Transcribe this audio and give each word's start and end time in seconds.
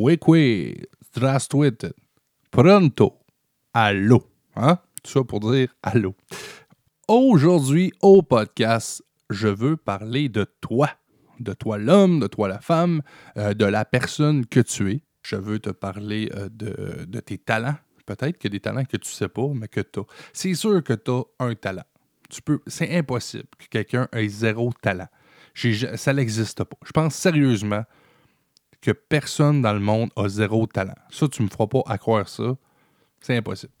Wekwe, 0.00 0.88
Strastwit, 1.02 1.86
Pronto, 2.50 3.18
Allô. 3.74 4.22
Hein? 4.56 4.78
Tout 5.02 5.10
ça 5.10 5.24
pour 5.24 5.40
dire 5.40 5.68
allô. 5.82 6.14
Aujourd'hui, 7.08 7.92
au 8.00 8.22
podcast, 8.22 9.02
je 9.28 9.48
veux 9.48 9.76
parler 9.76 10.30
de 10.30 10.46
toi. 10.62 10.88
De 11.40 11.52
toi 11.52 11.76
l'homme, 11.76 12.20
de 12.20 12.26
toi 12.26 12.48
la 12.48 12.60
femme, 12.60 13.02
euh, 13.36 13.52
de 13.52 13.66
la 13.66 13.84
personne 13.84 14.46
que 14.46 14.60
tu 14.60 14.92
es. 14.92 15.02
Je 15.22 15.36
veux 15.36 15.58
te 15.58 15.70
parler 15.70 16.30
euh, 16.34 16.48
de, 16.50 17.04
de, 17.04 17.20
tes 17.20 17.36
talents. 17.36 17.76
Peut-être 18.06 18.38
que 18.38 18.48
des 18.48 18.60
talents 18.60 18.84
que 18.84 18.96
tu 18.96 19.10
ne 19.10 19.14
sais 19.14 19.28
pas, 19.28 19.48
mais 19.54 19.68
que 19.68 19.80
tu 19.80 20.00
as. 20.00 20.04
C'est 20.32 20.54
sûr 20.54 20.82
que 20.82 20.94
tu 20.94 21.10
as 21.10 21.22
un 21.38 21.54
talent. 21.54 21.84
Tu 22.30 22.40
peux, 22.40 22.60
c'est 22.66 22.96
impossible 22.96 23.48
que 23.58 23.66
quelqu'un 23.68 24.08
ait 24.12 24.28
zéro 24.28 24.72
talent. 24.80 25.08
Ça 25.96 26.14
n'existe 26.14 26.64
pas. 26.64 26.76
Je 26.86 26.92
pense 26.92 27.14
sérieusement 27.14 27.84
que 28.82 28.90
personne 28.90 29.62
dans 29.62 29.72
le 29.72 29.80
monde 29.80 30.10
a 30.16 30.28
zéro 30.28 30.66
talent. 30.66 30.96
Ça, 31.10 31.28
tu 31.28 31.42
me 31.42 31.48
feras 31.48 31.68
pas 31.68 31.82
à 31.86 31.96
croire 31.96 32.28
ça. 32.28 32.56
C'est 33.20 33.36
impossible. 33.36 33.72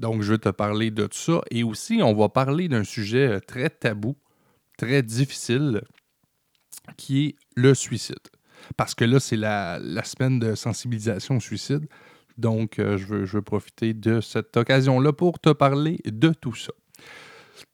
Donc, 0.00 0.22
je 0.22 0.32
vais 0.32 0.38
te 0.38 0.48
parler 0.48 0.90
de 0.90 1.06
tout 1.06 1.16
ça. 1.16 1.40
Et 1.52 1.62
aussi, 1.62 2.00
on 2.02 2.12
va 2.14 2.28
parler 2.28 2.68
d'un 2.68 2.82
sujet 2.82 3.28
euh, 3.28 3.40
très 3.40 3.70
tabou, 3.70 4.16
très 4.76 5.02
difficile, 5.02 5.82
qui 6.96 7.26
est 7.26 7.36
le 7.54 7.74
suicide. 7.74 8.16
Parce 8.76 8.96
que 8.96 9.04
là, 9.04 9.20
c'est 9.20 9.36
la, 9.36 9.78
la 9.80 10.02
semaine 10.02 10.40
de 10.40 10.56
sensibilisation 10.56 11.36
au 11.36 11.40
suicide. 11.40 11.86
Donc, 12.36 12.80
euh, 12.80 12.96
je, 12.98 13.06
veux, 13.06 13.24
je 13.24 13.36
veux 13.36 13.42
profiter 13.42 13.94
de 13.94 14.20
cette 14.20 14.56
occasion-là 14.56 15.12
pour 15.12 15.38
te 15.38 15.50
parler 15.50 16.00
de 16.04 16.30
tout 16.30 16.54
ça. 16.54 16.72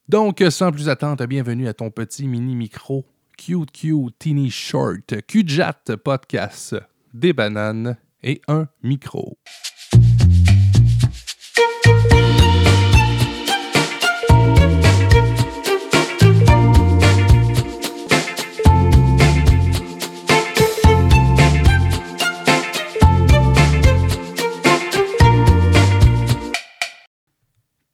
Donc, 0.09 0.43
euh, 0.43 0.51
sans 0.51 0.71
plus 0.71 0.91
attendre, 0.91 1.25
bienvenue 1.25 1.67
à 1.69 1.73
ton 1.73 1.91
petit 1.91 2.29
mini 2.29 2.55
micro 2.55 3.07
Cute 3.37 3.73
Cute 3.73 4.19
Teeny 4.19 4.51
Short 4.51 5.15
QJat 5.27 5.97
Podcast, 6.03 6.77
des 7.13 7.33
bananes 7.33 7.97
et 8.23 8.41
un 8.49 8.67
micro. 8.83 9.39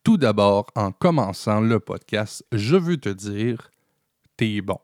Tout 0.03 0.17
d'abord, 0.17 0.67
en 0.75 0.93
commençant 0.93 1.61
le 1.61 1.79
podcast, 1.79 2.45
je 2.53 2.77
veux 2.77 2.97
te 2.97 3.09
dire, 3.09 3.71
t'es 4.37 4.61
bon. 4.61 4.79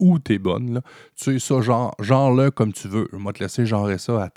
Ou 0.00 0.18
t'es 0.18 0.38
bonne, 0.38 0.74
là. 0.74 0.82
Tu 1.16 1.24
sais, 1.24 1.38
ça, 1.38 1.60
genre, 1.60 1.94
genre-le 2.00 2.50
comme 2.50 2.72
tu 2.72 2.88
veux. 2.88 3.08
Je 3.12 3.16
vais 3.16 3.32
te 3.32 3.42
laisser 3.42 3.66
genrer 3.66 3.98
ça 3.98 4.28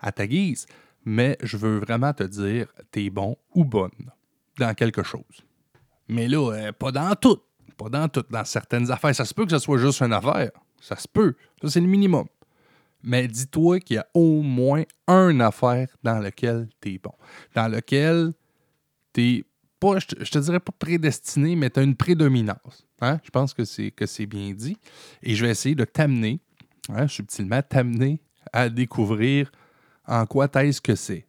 à 0.00 0.12
ta, 0.12 0.26
guise. 0.26 0.66
Mais 1.04 1.36
je 1.42 1.56
veux 1.56 1.78
vraiment 1.78 2.12
te 2.12 2.22
dire, 2.22 2.66
t'es 2.90 3.10
bon 3.10 3.36
ou 3.54 3.64
bonne 3.64 4.12
dans 4.58 4.74
quelque 4.74 5.02
chose. 5.02 5.44
Mais 6.08 6.28
là, 6.28 6.52
euh, 6.52 6.72
pas 6.72 6.92
dans 6.92 7.14
tout. 7.14 7.38
Pas 7.76 7.88
dans 7.88 8.08
tout. 8.08 8.24
Dans 8.30 8.44
certaines 8.44 8.90
affaires. 8.90 9.14
Ça 9.14 9.24
se 9.24 9.34
peut 9.34 9.44
que 9.44 9.52
ce 9.52 9.58
soit 9.58 9.78
juste 9.78 10.00
une 10.02 10.12
affaire. 10.12 10.50
Ça 10.80 10.96
se 10.96 11.08
peut. 11.08 11.34
Ça, 11.62 11.70
c'est 11.70 11.80
le 11.80 11.86
minimum. 11.86 12.26
Mais 13.02 13.26
dis-toi 13.26 13.80
qu'il 13.80 13.96
y 13.96 13.98
a 13.98 14.06
au 14.14 14.42
moins 14.42 14.84
une 15.08 15.40
affaire 15.40 15.88
dans 16.02 16.18
laquelle 16.18 16.68
t'es 16.80 16.98
bon. 17.02 17.12
Dans 17.54 17.68
lequel 17.68 18.32
t'es 19.12 19.44
pas, 19.80 19.98
je 19.98 20.06
te, 20.06 20.14
te 20.14 20.38
dirais 20.38 20.60
pas 20.60 20.72
prédestiné, 20.78 21.56
mais 21.56 21.70
tu 21.70 21.80
as 21.80 21.82
une 21.82 21.96
prédominance. 21.96 22.86
Hein? 23.00 23.18
Je 23.24 23.30
pense 23.30 23.54
que 23.54 23.64
c'est, 23.64 23.90
que 23.90 24.06
c'est 24.06 24.26
bien 24.26 24.52
dit. 24.52 24.76
Et 25.22 25.34
je 25.34 25.44
vais 25.44 25.50
essayer 25.50 25.74
de 25.74 25.84
t'amener, 25.84 26.40
hein, 26.90 27.08
subtilement, 27.08 27.62
t'amener 27.62 28.20
à 28.52 28.68
découvrir 28.68 29.50
en 30.06 30.26
quoi 30.26 30.48
est-ce 30.54 30.80
que 30.80 30.94
c'est. 30.94 31.26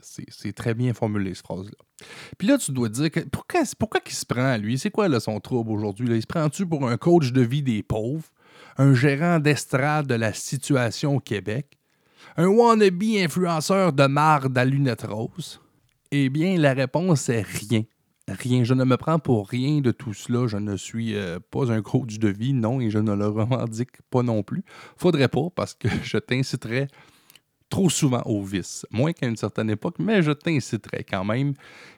C'est, 0.00 0.52
très 0.52 0.74
bien 0.74 0.92
formulé, 0.92 1.34
cette 1.34 1.46
phrase-là. 1.46 2.06
Puis 2.36 2.48
là, 2.48 2.58
tu 2.58 2.72
dois 2.72 2.88
te 2.88 2.94
dire, 2.94 3.10
que, 3.10 3.20
pourquoi, 3.20 3.62
pourquoi 3.78 4.00
il 4.04 4.12
se 4.12 4.26
prend 4.26 4.56
lui? 4.56 4.78
C'est 4.78 4.90
quoi 4.90 5.08
là, 5.08 5.20
son 5.20 5.40
trouble 5.40 5.70
aujourd'hui? 5.70 6.08
Il 6.10 6.20
se 6.20 6.26
prend-tu 6.26 6.66
pour 6.66 6.86
un 6.86 6.96
coach 6.96 7.32
de 7.32 7.40
vie 7.40 7.62
des 7.62 7.82
pauvres? 7.82 8.28
Un 8.76 8.94
gérant 8.94 9.38
d'estrade 9.38 10.06
de 10.06 10.14
la 10.14 10.32
situation 10.32 11.16
au 11.16 11.20
Québec? 11.20 11.78
Un 12.36 12.46
wannabe 12.46 13.02
influenceur 13.02 13.92
de 13.92 14.06
marde 14.06 14.56
à 14.56 14.64
lunettes 14.64 15.06
roses? 15.08 15.60
Eh 16.14 16.28
bien, 16.28 16.58
la 16.58 16.74
réponse 16.74 17.30
est 17.30 17.40
rien. 17.40 17.84
Rien. 18.28 18.64
Je 18.64 18.74
ne 18.74 18.84
me 18.84 18.98
prends 18.98 19.18
pour 19.18 19.48
rien 19.48 19.80
de 19.80 19.92
tout 19.92 20.12
cela. 20.12 20.46
Je 20.46 20.58
ne 20.58 20.76
suis 20.76 21.16
euh, 21.16 21.38
pas 21.50 21.72
un 21.72 21.80
coach 21.80 22.18
de 22.18 22.28
vie, 22.28 22.52
non, 22.52 22.82
et 22.82 22.90
je 22.90 22.98
ne 22.98 23.14
le 23.14 23.28
revendique 23.28 24.02
pas 24.10 24.22
non 24.22 24.42
plus. 24.42 24.62
Faudrait 24.98 25.28
pas, 25.28 25.48
parce 25.54 25.72
que 25.72 25.88
je 26.02 26.18
t'inciterais 26.18 26.88
trop 27.70 27.88
souvent 27.88 28.20
au 28.26 28.42
vice. 28.42 28.84
Moins 28.90 29.14
qu'à 29.14 29.26
une 29.26 29.38
certaine 29.38 29.70
époque, 29.70 29.94
mais 29.98 30.22
je 30.22 30.32
t'inciterais 30.32 31.02
quand 31.02 31.24
même. 31.24 31.54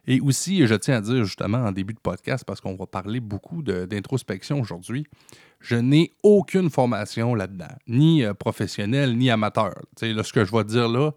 Et 0.07 0.21
aussi, 0.21 0.65
je 0.65 0.77
tiens 0.77 0.99
à 0.99 1.01
dire 1.01 1.25
justement 1.25 1.59
en 1.59 1.73
début 1.73 1.95
de 1.95 1.99
podcast, 1.99 2.45
parce 2.47 2.61
qu'on 2.61 2.77
va 2.77 2.87
parler 2.87 3.19
beaucoup 3.19 3.65
d'introspection 3.65 4.61
aujourd'hui, 4.61 5.09
je 5.59 5.75
n'ai 5.75 6.13
aucune 6.23 6.71
formation 6.71 7.35
là-dedans, 7.35 7.75
ni 7.89 8.23
euh, 8.23 8.33
professionnelle, 8.33 9.19
ni 9.19 9.29
amateur. 9.29 9.75
Là, 10.01 10.23
ce 10.23 10.33
que 10.33 10.45
je 10.45 10.53
vais 10.53 10.63
dire 10.63 10.89
là, 10.89 11.11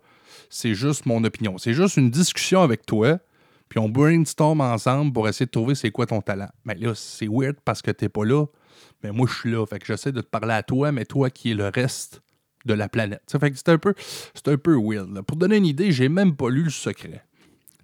c'est 0.50 0.74
juste 0.74 1.06
mon 1.06 1.24
opinion. 1.24 1.58
C'est 1.58 1.74
juste 1.74 1.98
une 1.98 2.10
discussion 2.10 2.62
avec 2.62 2.86
toi, 2.86 3.20
puis 3.70 3.80
on 3.80 3.90
brainstorm 3.90 4.62
ensemble 4.62 5.14
pour 5.14 5.28
essayer 5.28 5.46
de 5.46 5.52
trouver 5.52 5.76
c'est 5.76 5.92
quoi 5.92 6.06
ton 6.06 6.22
talent. 6.22 6.50
Mais 6.66 6.76
là, 6.76 6.94
c'est 6.96 7.28
weird 7.28 7.58
parce 7.66 7.82
que 7.82 7.92
t'es 7.92 8.10
pas 8.10 8.26
là, 8.26 8.46
mais 9.04 9.12
moi, 9.12 9.28
je 9.30 9.38
suis 9.38 9.52
là. 9.52 9.66
Fait 9.66 9.80
que 9.80 9.86
j'essaie 9.86 10.12
de 10.12 10.22
te 10.22 10.28
parler 10.28 10.54
à 10.54 10.64
toi, 10.64 10.92
mais 10.92 11.06
toi 11.06 11.30
qui 11.30 11.52
es 11.52 11.54
le 11.54 11.68
reste 11.68 12.22
de 12.66 12.74
la 12.74 12.90
planète. 12.90 13.22
Ça 13.28 13.40
fait 13.40 13.52
que 13.52 13.58
c'est 13.58 13.70
un 13.70 13.78
peu, 13.78 13.94
weird. 14.76 15.22
Pour 15.24 15.38
donner 15.38 15.58
une 15.58 15.66
idée, 15.66 15.92
j'ai 15.92 16.10
même 16.10 16.36
pas 16.36 16.50
lu 16.50 16.64
Le 16.64 16.70
Secret. 16.70 17.24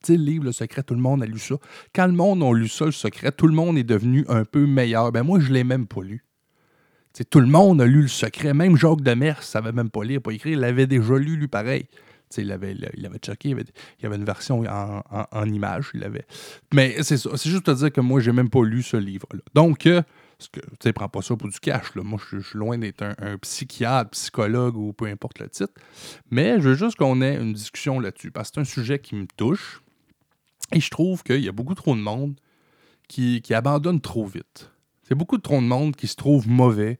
Tu 0.03 0.13
sais, 0.13 0.17
le 0.17 0.23
livre 0.23 0.45
Le 0.45 0.51
Secret, 0.51 0.83
tout 0.83 0.93
le 0.93 0.99
monde 0.99 1.23
a 1.23 1.25
lu 1.25 1.39
ça. 1.39 1.55
Quand 1.95 2.05
le 2.07 2.13
monde 2.13 2.43
a 2.43 2.53
lu 2.53 2.67
ça, 2.67 2.85
Le 2.85 2.91
Secret, 2.91 3.31
tout 3.31 3.47
le 3.47 3.53
monde 3.53 3.77
est 3.77 3.83
devenu 3.83 4.25
un 4.27 4.43
peu 4.43 4.65
meilleur. 4.65 5.11
Ben 5.11 5.23
moi, 5.23 5.39
je 5.39 5.51
l'ai 5.51 5.63
même 5.63 5.87
pas 5.87 6.01
lu. 6.03 6.25
Tout 7.29 7.39
le 7.39 7.47
monde 7.47 7.81
a 7.81 7.85
lu 7.85 8.01
Le 8.01 8.07
Secret. 8.07 8.53
Même 8.53 8.75
Jacques 8.75 9.01
Demers 9.01 9.41
savait 9.43 9.71
même 9.71 9.89
pas 9.89 10.03
lire, 10.03 10.21
pas 10.21 10.31
écrire. 10.31 10.53
Il 10.53 10.59
l'avait 10.59 10.87
déjà 10.87 11.17
lu, 11.17 11.37
lui, 11.37 11.47
pareil. 11.47 11.85
Il 12.41 12.47
l'avait, 12.47 12.73
il 12.73 13.09
checké. 13.21 13.49
Il 13.49 13.51
y 13.51 13.53
avait, 13.53 13.65
avait 14.03 14.15
une 14.15 14.25
version 14.25 14.63
en, 14.63 15.45
image. 15.45 15.91
Il 15.93 16.01
l'avait. 16.01 16.25
Mais 16.73 17.01
c'est. 17.03 17.17
C'est 17.17 17.49
juste 17.49 17.65
te 17.65 17.71
dire 17.71 17.91
que 17.91 18.01
moi, 18.01 18.19
j'ai 18.19 18.31
même 18.31 18.49
pas 18.49 18.63
lu 18.63 18.83
ce 18.83 18.97
livre-là. 18.97 19.41
Donc, 19.53 19.85
euh, 19.85 20.01
tu 20.79 20.93
prends 20.93 21.09
pas 21.09 21.21
ça 21.21 21.35
pour 21.35 21.49
du 21.49 21.59
cash. 21.59 21.95
Là. 21.95 22.03
Moi, 22.03 22.19
je 22.31 22.39
suis 22.39 22.57
loin 22.57 22.77
d'être 22.77 23.03
un, 23.03 23.15
un 23.19 23.37
psychiatre, 23.37 24.11
psychologue 24.11 24.77
ou 24.77 24.93
peu 24.93 25.05
importe 25.05 25.39
le 25.39 25.49
titre. 25.49 25.73
Mais 26.31 26.59
je 26.59 26.69
veux 26.69 26.75
juste 26.75 26.97
qu'on 26.97 27.21
ait 27.21 27.35
une 27.35 27.53
discussion 27.53 27.99
là-dessus. 27.99 28.31
Parce 28.31 28.49
que 28.49 28.55
c'est 28.55 28.61
un 28.61 28.65
sujet 28.65 28.99
qui 28.99 29.15
me 29.15 29.27
touche. 29.37 29.81
Et 30.71 30.79
je 30.79 30.89
trouve 30.89 31.23
qu'il 31.23 31.43
y 31.43 31.49
a 31.49 31.51
beaucoup 31.51 31.75
trop 31.75 31.95
de 31.95 32.01
monde 32.01 32.35
qui, 33.07 33.41
qui 33.41 33.53
abandonne 33.53 34.01
trop 34.01 34.25
vite. 34.25 34.71
C'est 35.03 35.15
beaucoup 35.15 35.37
trop 35.37 35.57
de 35.57 35.65
monde 35.65 35.95
qui 35.95 36.07
se 36.07 36.15
trouve 36.15 36.47
mauvais 36.47 36.99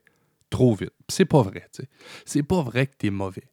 trop 0.50 0.74
vite. 0.74 0.92
C'est 1.08 1.24
pas 1.24 1.42
vrai, 1.42 1.68
tu 1.72 1.82
sais. 1.82 1.88
C'est 2.24 2.42
pas 2.42 2.62
vrai 2.62 2.86
que 2.86 2.94
t'es 2.96 3.10
mauvais. 3.10 3.48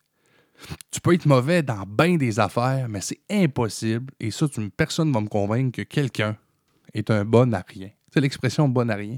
Tu 0.92 1.02
peux 1.02 1.14
être 1.14 1.26
mauvais 1.26 1.64
dans 1.64 1.84
bien 1.86 2.18
des 2.18 2.40
affaires, 2.40 2.88
mais 2.90 3.02
c'est 3.02 3.20
impossible. 3.30 4.14
Et 4.20 4.32
ça, 4.32 4.46
personne 4.78 5.12
va 5.12 5.22
me 5.22 5.28
convaincre 5.28 5.78
que 5.78 5.82
quelqu'un 5.84 6.38
est 6.94 7.10
un 7.10 7.26
bon 7.26 7.54
à 7.54 7.64
rien. 7.68 7.90
C'est 8.14 8.22
l'expression 8.22 8.68
bon 8.70 8.90
à 8.90 8.96
rien. 8.96 9.18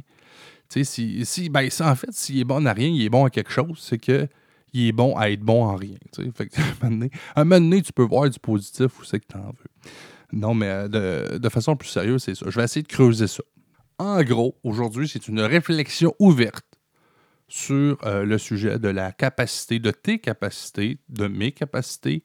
Tu 0.70 0.80
sais, 0.80 0.84
si, 0.84 1.26
si, 1.26 1.50
ben, 1.50 1.68
en 1.82 1.96
fait, 1.96 2.12
s'il 2.12 2.40
est 2.40 2.44
bon 2.44 2.66
à 2.66 2.74
rien, 2.74 2.88
il 2.88 3.02
est 3.04 3.10
bon 3.10 3.26
à 3.26 3.30
quelque 3.30 3.52
chose, 3.52 3.80
c'est 3.80 3.98
que 3.98 4.28
il 4.72 4.88
est 4.88 4.92
bon 4.92 5.16
à 5.18 5.30
être 5.30 5.42
bon 5.42 5.66
en 5.66 5.76
rien. 5.76 5.98
tu 6.12 6.24
sais. 6.24 6.32
Fait 6.36 6.48
que, 6.48 6.60
à 6.60 6.64
un 6.88 6.90
donné- 6.90 7.12
un 7.36 7.44
moment 7.44 7.60
donné, 7.62 7.82
tu 7.82 7.94
peux 7.94 8.04
voir 8.04 8.30
du 8.30 8.40
positif 8.40 9.00
où 9.00 9.04
c'est 9.04 9.20
que 9.20 9.26
tu 9.32 9.38
en 9.38 9.48
veux. 9.48 9.92
Non, 10.32 10.54
mais 10.56 10.68
euh, 10.68 10.88
de, 10.88 11.38
de 11.38 11.50
façon 11.50 11.76
plus 11.76 11.90
sérieuse, 11.90 12.24
c'est 12.24 12.34
ça. 12.36 12.46
Je 12.50 12.56
vais 12.58 12.64
essayer 12.64 12.82
de 12.82 12.88
creuser 12.88 13.28
ça. 13.28 13.44
En 14.00 14.24
gros, 14.24 14.56
aujourd'hui, 14.64 15.08
c'est 15.08 15.28
une 15.28 15.42
réflexion 15.42 16.16
ouverte 16.18 16.66
sur 17.48 17.98
euh, 18.06 18.24
le 18.24 18.38
sujet 18.38 18.80
de 18.80 18.88
la 18.88 19.12
capacité, 19.12 19.80
de 19.80 19.92
tes 19.92 20.20
capacités, 20.20 20.98
de 21.10 21.28
mes 21.28 21.52
capacités. 21.52 22.24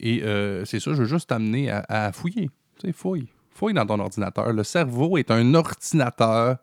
Et 0.00 0.22
euh, 0.22 0.64
c'est 0.64 0.80
ça, 0.80 0.92
je 0.92 1.02
veux 1.02 1.08
juste 1.08 1.28
t'amener 1.28 1.70
à, 1.70 2.12
fouiller. 2.12 2.50
Tu 2.78 2.88
sais, 2.88 2.92
fouille. 2.92 3.28
Fouille 3.50 3.74
dans 3.74 3.86
ton 3.86 3.98
ordinateur. 3.98 4.52
Le 4.52 4.64
cerveau 4.64 5.18
est 5.18 5.30
un 5.30 5.54
ordinateur 5.54 6.58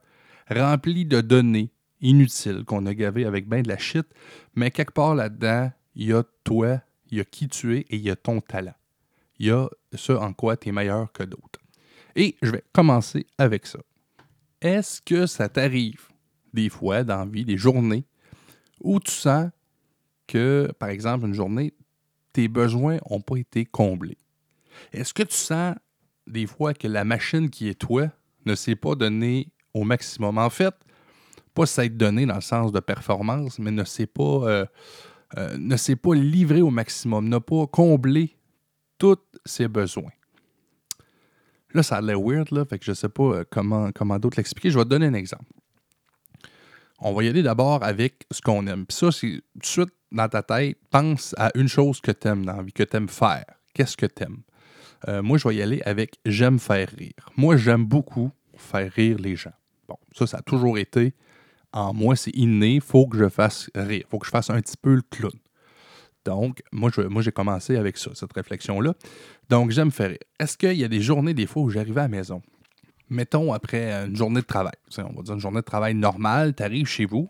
rempli 0.50 1.06
de 1.06 1.22
données 1.22 1.72
inutiles 2.02 2.64
qu'on 2.66 2.86
a 2.86 2.94
gavées 2.94 3.26
avec 3.26 3.48
bien 3.50 3.62
de 3.62 3.68
la 3.68 3.78
shit. 3.78 4.06
Mais 4.56 4.72
quelque 4.72 4.94
part 4.94 5.16
là-dedans, 5.16 5.72
il 5.96 6.08
y 6.08 6.14
a 6.14 6.24
toi, 6.44 6.82
il 7.10 7.18
y 7.18 7.22
a 7.22 7.26
qui 7.26 7.48
tu 7.48 7.78
es 7.78 7.80
et 7.82 7.96
il 7.96 8.02
y 8.02 8.10
a 8.10 8.16
ton 8.16 8.42
talent. 8.42 8.76
Il 9.40 9.48
y 9.48 9.52
a 9.52 9.68
ce 9.94 10.14
en 10.14 10.34
quoi 10.34 10.56
tu 10.56 10.70
es 10.70 10.72
meilleur 10.72 11.12
que 11.12 11.24
d'autres. 11.24 11.60
Et 12.16 12.38
je 12.42 12.52
vais 12.52 12.64
commencer 12.72 13.26
avec 13.38 13.66
ça. 13.66 13.80
Est-ce 14.62 15.02
que 15.02 15.26
ça 15.26 15.50
t'arrive 15.50 16.08
des 16.56 16.70
fois 16.70 17.04
dans 17.04 17.20
la 17.20 17.26
vie, 17.26 17.46
des 17.46 17.58
journées, 17.58 18.06
où 18.82 19.00
tu 19.00 19.12
sens 19.12 19.52
que, 20.28 20.72
par 20.80 20.90
exemple, 20.90 21.28
une 21.28 21.34
journée, 21.34 21.74
tes 22.34 22.48
besoins 22.48 22.98
n'ont 23.10 23.22
pas 23.22 23.38
été 23.38 23.66
comblés? 23.66 24.18
Est-ce 24.92 25.14
que 25.14 25.24
tu 25.24 25.36
sens 25.36 25.76
des 26.26 26.48
fois 26.48 26.74
que 26.74 26.88
la 26.88 27.04
machine 27.04 27.50
qui 27.50 27.70
est 27.70 27.80
toi 27.80 28.10
ne 28.46 28.56
s'est 28.56 28.76
pas 28.76 28.96
donnée 28.96 29.50
au 29.74 29.84
maximum? 29.84 30.38
En 30.38 30.50
fait, 30.50 30.74
pas 31.54 31.66
s'être 31.66 31.98
donné 31.98 32.26
dans 32.26 32.36
le 32.36 32.42
sens 32.42 32.72
de 32.72 32.80
performance, 32.80 33.60
mais 33.60 33.72
ne 33.72 33.84
s'est 33.84 34.08
pas, 34.08 34.24
euh, 34.24 34.66
euh, 35.38 36.14
livré 36.14 36.62
au 36.62 36.70
maximum, 36.70 37.30
n'a 37.30 37.40
pas 37.40 37.68
comblé 37.68 38.36
tous 38.98 39.18
ses 39.46 39.68
besoins. 39.68 40.12
Là, 41.74 41.84
ça 41.84 41.98
a 41.98 42.02
l'air 42.02 42.22
weird, 42.22 42.50
fait 42.70 42.80
que 42.80 42.86
je 42.86 42.92
ne 42.92 42.96
sais 42.96 43.10
pas 43.10 43.24
euh, 43.24 43.44
comment, 43.50 43.92
comment 43.92 44.18
d'autres 44.20 44.38
l'expliquer. 44.38 44.70
Je 44.70 44.78
vais 44.78 44.86
te 44.86 44.90
donner 44.90 45.08
un 45.08 45.14
exemple. 45.14 45.52
On 47.08 47.14
va 47.14 47.24
y 47.24 47.28
aller 47.28 47.44
d'abord 47.44 47.84
avec 47.84 48.26
ce 48.32 48.42
qu'on 48.42 48.66
aime. 48.66 48.88
Puis 48.88 48.98
ça, 48.98 49.12
c'est 49.12 49.44
tout 49.54 49.60
de 49.60 49.66
suite 49.66 49.94
dans 50.12 50.28
ta 50.28 50.42
tête, 50.42 50.76
pense 50.90 51.36
à 51.38 51.52
une 51.54 51.68
chose 51.68 52.02
que 52.02 52.10
tu 52.10 52.28
aimes 52.28 52.48
dans 52.48 52.58
la 52.58 52.64
vie, 52.64 52.74
que 52.74 52.82
tu 52.82 52.98
aimes 52.98 53.10
faire. 53.10 53.46
Qu'est-ce 53.76 53.96
que 53.96 54.08
tu 54.08 54.24
aimes? 54.24 54.42
Euh, 55.08 55.22
moi, 55.22 55.38
je 55.38 55.48
vais 55.48 55.54
y 55.54 55.62
aller 55.62 55.84
avec 55.86 56.16
j'aime 56.26 56.58
faire 56.58 56.90
rire. 56.98 57.30
Moi, 57.38 57.58
j'aime 57.58 57.86
beaucoup 57.86 58.32
faire 58.58 58.92
rire 58.92 59.18
les 59.20 59.36
gens. 59.36 59.54
Bon, 59.88 59.98
ça, 60.14 60.26
ça 60.26 60.38
a 60.38 60.42
toujours 60.42 60.80
été 60.80 61.14
en 61.74 61.94
moi, 61.94 62.16
c'est 62.16 62.36
inné, 62.36 62.80
faut 62.80 63.06
que 63.06 63.20
je 63.20 63.30
fasse 63.30 63.70
rire, 63.76 64.06
faut 64.10 64.18
que 64.18 64.26
je 64.26 64.32
fasse 64.32 64.50
un 64.50 64.60
petit 64.60 64.78
peu 64.82 64.96
le 64.96 65.04
clown. 65.04 65.38
Donc, 66.26 66.64
moi, 66.72 66.90
je, 66.92 67.02
moi 67.02 67.22
j'ai 67.22 67.32
commencé 67.32 67.76
avec 67.76 67.98
ça, 67.98 68.10
cette 68.16 68.34
réflexion-là. 68.34 68.96
Donc, 69.50 69.70
j'aime 69.70 69.92
faire 69.92 70.10
rire. 70.10 70.18
Est-ce 70.40 70.58
qu'il 70.58 70.74
y 70.74 70.84
a 70.84 70.88
des 70.88 71.02
journées, 71.02 71.36
des 71.36 71.46
fois, 71.46 71.62
où 71.62 71.70
j'arrivais 71.70 72.00
à 72.00 72.06
la 72.06 72.10
maison? 72.10 72.42
Mettons, 73.10 73.54
après 73.54 73.92
une 74.06 74.16
journée 74.16 74.42
de 74.42 74.46
travail, 74.46 74.74
on 74.98 75.14
va 75.14 75.22
dire 75.22 75.34
une 75.36 75.40
journée 75.40 75.60
de 75.60 75.66
travail 75.66 75.94
normale, 75.94 76.56
tu 76.56 76.64
arrives 76.64 76.88
chez 76.88 77.06
vous, 77.06 77.30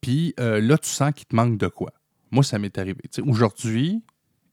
puis 0.00 0.34
euh, 0.40 0.60
là, 0.60 0.78
tu 0.78 0.88
sens 0.88 1.12
qu'il 1.14 1.26
te 1.26 1.36
manque 1.36 1.58
de 1.58 1.68
quoi. 1.68 1.92
Moi, 2.30 2.42
ça 2.42 2.58
m'est 2.58 2.76
arrivé. 2.78 3.00
Aujourd'hui, 3.26 4.02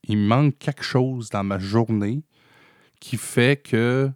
il 0.04 0.18
me 0.18 0.28
manque 0.28 0.58
quelque 0.58 0.84
chose 0.84 1.30
dans 1.30 1.44
ma 1.44 1.60
journée 1.60 2.24
qui 3.00 3.16
fait 3.18 3.62
que 3.62 4.12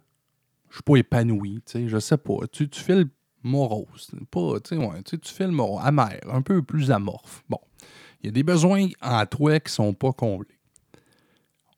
je 0.68 0.70
ne 0.70 0.74
suis 0.74 0.82
pas 0.82 0.96
épanoui. 0.96 1.62
Je 1.72 1.98
sais 1.98 2.18
pas. 2.18 2.38
Tu, 2.52 2.68
tu 2.68 2.80
fais 2.80 2.96
le 2.96 3.10
morose. 3.42 4.10
Pas, 4.30 4.60
tu 4.60 4.76
fais 5.24 5.46
le 5.46 5.52
morose, 5.52 5.80
amer, 5.84 6.18
un 6.28 6.42
peu 6.42 6.62
plus 6.62 6.90
amorphe. 6.90 7.44
Bon, 7.48 7.60
il 8.22 8.26
y 8.26 8.28
a 8.28 8.32
des 8.32 8.42
besoins 8.42 8.88
en 9.02 9.24
toi 9.26 9.60
qui 9.60 9.70
ne 9.70 9.74
sont 9.74 9.94
pas 9.94 10.12
comblés. 10.12 10.58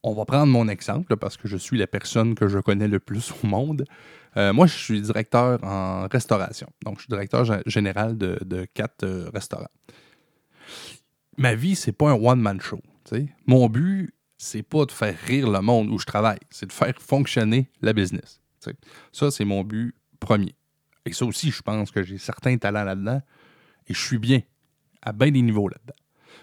On 0.03 0.15
va 0.15 0.25
prendre 0.25 0.53
mon 0.53 0.69
exemple 0.69 1.17
parce 1.17 1.37
que 1.37 1.49
je 1.49 1.57
suis 1.57 1.79
la 1.79 1.87
personne 1.87 2.35
que 2.35 2.47
je 2.47 2.59
connais 2.59 2.89
le 2.89 3.01
plus 3.01 3.33
au 3.43 3.47
monde. 3.47 3.85
Euh, 4.37 4.53
moi, 4.53 4.67
je 4.67 4.75
suis 4.75 5.01
directeur 5.01 5.63
en 5.65 6.07
restauration. 6.09 6.69
Donc, 6.85 6.97
je 6.97 7.03
suis 7.03 7.09
directeur 7.09 7.45
général 7.67 8.19
de, 8.19 8.67
quatre 8.75 9.05
euh, 9.05 9.31
restaurants. 9.33 9.71
Ma 11.39 11.55
vie, 11.55 11.75
c'est 11.75 11.93
pas 11.93 12.11
un 12.11 12.15
one-man 12.15 12.61
show. 12.61 12.81
Mon 13.47 13.69
but, 13.69 14.15
c'est 14.37 14.63
pas 14.63 14.85
de 14.85 14.93
faire 14.93 15.17
rire 15.27 15.51
le 15.51 15.61
monde 15.61 15.91
où 15.91 15.99
je 15.99 16.07
travaille, 16.07 16.41
c'est 16.51 16.67
de 16.67 16.73
faire 16.73 16.95
fonctionner 17.01 17.71
la 17.81 17.93
business. 17.93 18.41
Ça, 19.13 19.31
c'est 19.31 19.45
mon 19.45 19.63
but 19.63 19.95
premier. 20.19 20.55
Et 21.05 21.13
ça 21.13 21.25
aussi, 21.25 21.51
je 21.51 21.63
pense 21.63 21.91
que 21.91 22.03
j'ai 22.03 22.19
certains 22.19 22.59
talents 22.59 22.85
là-dedans 22.85 23.23
et 23.87 23.95
je 23.95 24.01
suis 24.01 24.19
bien 24.19 24.41
à 25.03 25.13
bien 25.13 25.31
des 25.31 25.41
niveaux 25.41 25.69
là-dedans. 25.69 25.95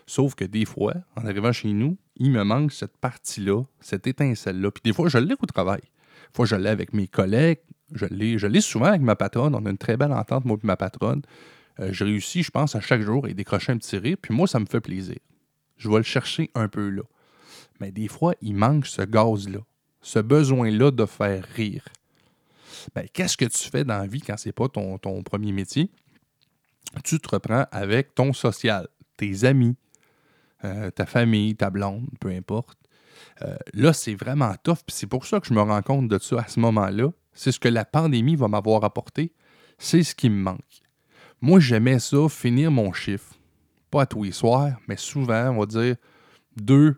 Sauf 0.06 0.36
que 0.36 0.46
des 0.46 0.66
fois, 0.66 0.96
en 1.16 1.26
arrivant 1.26 1.52
chez 1.52 1.74
nous, 1.74 1.98
il 2.16 2.32
me 2.32 2.44
manque 2.44 2.72
cette 2.72 2.98
partie-là, 2.98 3.64
cette 3.82 4.08
étincelle-là. 4.08 4.72
Puis 4.72 4.82
des 4.84 4.94
fois, 4.94 5.10
je 5.10 5.18
l'ai 5.18 5.36
au 5.40 5.46
travail. 5.46 5.82
Des 5.82 6.36
fois, 6.36 6.46
je 6.46 6.56
l'ai 6.56 6.70
avec 6.70 6.94
mes 6.94 7.08
collègues. 7.08 7.60
Je 7.92 8.06
l'ai, 8.06 8.62
souvent 8.62 8.86
avec 8.86 9.02
ma 9.02 9.16
patronne. 9.16 9.56
On 9.56 9.66
a 9.66 9.70
une 9.70 9.78
très 9.78 9.98
belle 9.98 10.14
entente, 10.14 10.46
moi 10.46 10.58
et 10.62 10.66
ma 10.66 10.78
patronne. 10.78 11.22
Euh, 11.80 11.90
je 11.92 12.04
réussis, 12.04 12.44
je 12.44 12.52
pense, 12.52 12.76
à 12.76 12.82
chaque 12.82 13.02
jour 13.02 13.26
à 13.26 13.30
décrocher 13.30 13.72
un 13.72 13.78
petit 13.78 13.98
rire. 13.98 14.18
Puis 14.22 14.34
moi, 14.34 14.48
ça 14.48 14.60
me 14.60 14.66
fait 14.66 14.82
plaisir. 14.82 15.18
Je 15.78 15.90
vais 15.90 15.98
le 15.98 16.04
chercher 16.04 16.50
un 16.56 16.68
peu 16.68 16.90
là. 16.90 17.04
Mais 17.80 17.92
des 17.92 18.08
fois, 18.08 18.36
il 18.42 18.56
manque 18.56 18.86
ce 18.86 19.02
gaz-là, 19.02 19.60
ce 20.02 20.20
besoin-là 20.20 20.92
de 20.92 21.06
faire 21.06 21.44
rire 21.56 21.84
ben, 22.96 23.08
qu'est-ce 23.12 23.38
que 23.38 23.46
tu 23.46 23.70
fais 23.70 23.84
dans 23.84 23.98
la 23.98 24.08
vie 24.08 24.22
quand 24.22 24.38
c'est 24.38 24.52
pas 24.52 24.68
ton, 24.68 24.98
ton 24.98 25.24
premier 25.24 25.52
métier? 25.52 25.90
Tu 27.04 27.20
te 27.20 27.30
reprends 27.30 27.66
avec 27.72 28.14
ton 28.14 28.34
social, 28.34 28.88
tes 29.18 29.46
amis, 29.46 29.76
euh, 30.64 30.92
ta 30.92 31.06
famille, 31.06 31.56
ta 31.56 31.70
blonde, 31.70 32.08
peu 32.20 32.30
importe. 32.30 32.78
Euh, 33.42 33.56
là, 33.74 33.94
c'est 33.94 34.16
vraiment 34.16 34.54
tough. 34.64 34.80
c'est 34.88 35.08
pour 35.08 35.26
ça 35.26 35.40
que 35.40 35.48
je 35.48 35.54
me 35.54 35.62
rends 35.62 35.82
compte 35.82 36.08
de 36.08 36.20
ça 36.20 36.42
à 36.42 36.48
ce 36.48 36.60
moment-là. 36.60 37.12
C'est 37.34 37.52
ce 37.52 37.60
que 37.60 37.68
la 37.68 37.86
pandémie 37.86 38.36
va 38.36 38.48
m'avoir 38.48 38.84
apporté. 38.84 39.34
C'est 39.78 40.04
ce 40.04 40.16
qui 40.16 40.30
me 40.30 40.42
manque. 40.42 40.82
Moi, 41.42 41.60
j'aimais 41.60 42.00
ça, 42.00 42.30
finir 42.30 42.72
mon 42.72 42.94
chiffre. 42.94 43.36
Pas 43.92 44.04
à 44.04 44.06
tous 44.06 44.24
les 44.24 44.32
soirs, 44.32 44.80
mais 44.88 44.98
souvent, 44.98 45.50
on 45.50 45.60
va 45.60 45.66
dire 45.66 45.96
deux, 46.56 46.96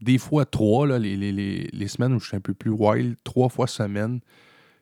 des 0.00 0.18
fois 0.18 0.44
trois, 0.44 0.86
les, 0.98 1.88
semaines 1.88 2.14
où 2.14 2.20
je 2.20 2.28
suis 2.28 2.36
un 2.36 2.40
peu 2.40 2.54
plus 2.54 2.70
wild, 2.70 3.16
trois 3.24 3.48
fois 3.48 3.66
semaine. 3.66 4.20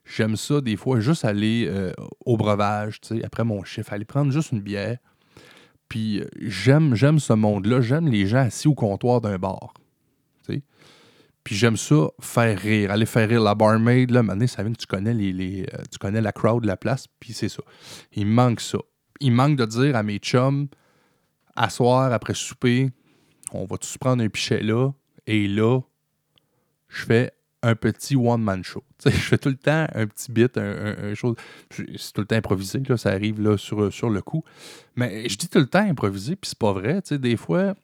J'aime 0.04 0.36
ça 0.36 0.60
des 0.60 0.76
fois 0.76 1.00
juste 1.00 1.24
aller 1.24 1.66
euh, 1.68 1.92
au 2.24 2.36
breuvage, 2.36 3.00
après 3.22 3.44
mon 3.44 3.62
chiffre, 3.64 3.92
aller 3.92 4.04
prendre 4.04 4.32
juste 4.32 4.52
une 4.52 4.60
bière. 4.60 4.98
Puis 5.88 6.20
euh, 6.20 6.26
j'aime, 6.40 6.94
j'aime 6.94 7.18
ce 7.18 7.32
monde-là, 7.32 7.80
j'aime 7.80 8.08
les 8.08 8.26
gens 8.26 8.38
assis 8.38 8.68
au 8.68 8.74
comptoir 8.74 9.20
d'un 9.20 9.38
bar. 9.38 9.74
Puis 11.44 11.54
j'aime 11.54 11.76
ça 11.76 12.08
faire 12.20 12.58
rire, 12.58 12.90
aller 12.90 13.06
faire 13.06 13.28
rire 13.28 13.42
la 13.42 13.54
barmaid, 13.54 14.10
là, 14.10 14.22
maintenant, 14.22 14.46
ça 14.46 14.62
vient 14.62 14.72
que 14.72 14.78
tu 14.78 14.86
connais, 14.86 15.14
les, 15.14 15.62
euh, 15.62 15.82
tu 15.90 15.98
connais 15.98 16.20
la 16.20 16.32
crowd 16.32 16.64
la 16.64 16.76
place, 16.76 17.06
puis 17.18 17.32
c'est 17.32 17.48
ça. 17.48 17.62
Il 18.12 18.26
manque 18.26 18.60
ça. 18.60 18.78
Il 19.20 19.32
manque 19.32 19.56
de 19.56 19.64
dire 19.64 19.96
à 19.96 20.02
mes 20.02 20.18
chums, 20.18 20.68
à 21.56 21.70
soir, 21.70 22.12
après 22.12 22.34
souper, 22.34 22.90
on 23.52 23.64
va 23.64 23.78
tous 23.78 23.96
prendre 23.98 24.22
un 24.22 24.28
pichet 24.28 24.62
là, 24.62 24.90
et 25.26 25.48
là, 25.48 25.80
je 26.88 27.04
fais 27.04 27.32
un 27.62 27.74
petit 27.74 28.16
one-man 28.16 28.64
show. 28.64 28.82
je 29.04 29.10
fais 29.10 29.38
tout 29.38 29.48
le 29.48 29.56
temps 29.56 29.86
un 29.94 30.06
petit 30.06 30.32
bit, 30.32 30.56
un, 30.56 31.14
chose. 31.14 31.36
C'est 31.70 32.12
tout 32.12 32.20
le 32.20 32.26
temps 32.26 32.36
improvisé, 32.36 32.80
là, 32.86 32.96
ça 32.96 33.10
arrive 33.10 33.40
là, 33.40 33.56
sur, 33.56 33.92
sur 33.92 34.10
le 34.10 34.20
coup. 34.22 34.44
Mais 34.96 35.28
je 35.28 35.36
dis 35.36 35.48
tout 35.48 35.58
le 35.58 35.66
temps 35.66 35.80
improvisé, 35.80 36.36
puis 36.36 36.50
c'est 36.50 36.58
pas 36.58 36.72
vrai. 36.72 37.00
Des 37.10 37.36
fois, 37.36 37.74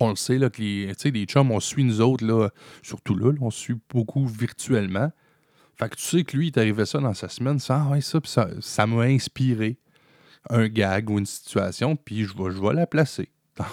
on 0.00 0.10
le 0.10 0.16
sait, 0.16 0.38
là, 0.38 0.50
que 0.50 0.60
les, 0.60 0.92
les 1.04 1.24
chums, 1.24 1.50
on 1.50 1.60
suit 1.60 1.84
nous 1.84 2.00
autres, 2.00 2.24
là, 2.24 2.48
surtout 2.82 3.14
là, 3.14 3.32
on 3.40 3.50
suit 3.50 3.76
beaucoup 3.90 4.26
virtuellement. 4.26 5.10
Fait 5.76 5.88
que 5.88 5.96
tu 5.96 6.02
sais 6.02 6.24
que 6.24 6.36
lui, 6.36 6.48
il 6.48 6.52
t'arrivait 6.52 6.86
ça 6.86 6.98
dans 6.98 7.14
sa 7.14 7.28
semaine, 7.28 7.58
ça, 7.58 7.86
ah 7.90 8.00
ça, 8.00 8.18
ça, 8.24 8.48
ça 8.60 8.86
m'a 8.86 9.02
inspiré 9.02 9.78
un 10.50 10.68
gag 10.68 11.10
ou 11.10 11.18
une 11.18 11.26
situation, 11.26 11.96
puis 11.96 12.24
je 12.24 12.36
vais, 12.36 12.50
je 12.50 12.60
vais 12.60 12.74
la 12.74 12.86
placer 12.86 13.30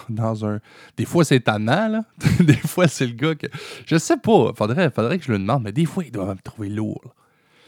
dans, 0.10 0.46
un. 0.46 0.60
Des 0.98 1.06
fois, 1.06 1.24
c'est 1.24 1.40
tannant, 1.40 1.88
là. 1.88 2.06
des 2.40 2.54
fois, 2.54 2.88
c'est 2.88 3.06
le 3.06 3.14
gars 3.14 3.36
que. 3.36 3.48
Je 3.86 3.98
sais 3.98 4.18
pas. 4.18 4.52
Faudrait, 4.56 4.90
faudrait 4.90 5.20
que 5.20 5.26
je 5.26 5.32
le 5.32 5.40
demande, 5.40 5.64
mais 5.64 5.72
des 5.72 5.86
fois, 5.86 6.04
il 6.04 6.12
doit 6.12 6.34
me 6.34 6.42
trouver 6.42 6.70
lourd. 6.70 7.14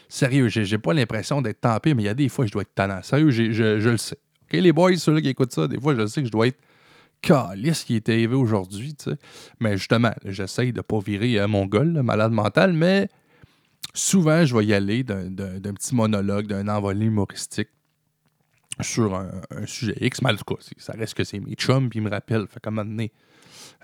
Sérieux, 0.10 0.48
j'ai 0.48 0.78
pas 0.78 0.94
l'impression 0.94 1.42
d'être 1.42 1.62
tempé, 1.62 1.94
mais 1.94 2.04
il 2.04 2.06
y 2.06 2.10
a 2.10 2.14
des 2.14 2.30
fois, 2.30 2.46
je 2.46 2.52
dois 2.52 2.62
être 2.62 2.74
tannant. 2.74 3.02
Sérieux, 3.04 3.30
je, 3.30 3.52
je, 3.52 3.90
le 3.90 3.98
sais. 3.98 4.18
OK, 4.44 4.54
les 4.54 4.72
boys, 4.72 4.96
ceux-là 4.96 5.22
qui 5.22 5.30
écoutent 5.30 5.52
ça, 5.52 5.68
des 5.68 5.80
fois, 5.80 5.96
je 5.96 6.06
sais 6.06 6.22
que 6.22 6.28
je 6.28 6.32
dois 6.32 6.48
être 6.48 6.60
calice 7.22 7.84
qui 7.84 7.96
est 7.96 8.10
arrivé 8.10 8.36
aujourd'hui, 8.36 8.96
tu 8.96 9.12
sais. 9.12 9.18
Mais 9.60 9.78
justement, 9.78 10.12
j'essaye 10.26 10.74
de 10.74 10.82
pas 10.82 11.00
virer 11.00 11.40
à 11.40 11.48
mon 11.48 11.66
gars, 11.66 11.84
malade 11.84 12.32
mental, 12.32 12.74
mais 12.74 13.10
souvent, 13.94 14.46
je 14.46 14.56
vais 14.56 14.66
y 14.66 14.74
aller 14.74 15.04
d'un 15.04 15.74
petit 15.74 15.96
monologue, 15.96 16.48
d'un 16.48 16.68
envolé 16.68 17.06
humoristique 17.06 17.70
sur 18.82 19.16
un, 19.16 19.42
sujet 19.66 19.96
X, 20.02 20.22
mais 20.22 20.32
en 20.32 20.36
tout 20.36 20.56
cas, 20.56 20.62
ça 20.78 20.94
reste 20.94 21.16
que 21.16 21.24
c'est 21.24 21.40
mes 21.40 21.56
chums, 21.56 21.90
puis 21.90 22.00
ils 22.00 22.04
me 22.04 22.10
rappellent. 22.10 22.48
Fait 22.48 22.60
qu'à 22.60 22.70
un 22.70 22.74
moment 22.74 22.90
donné, 22.90 23.12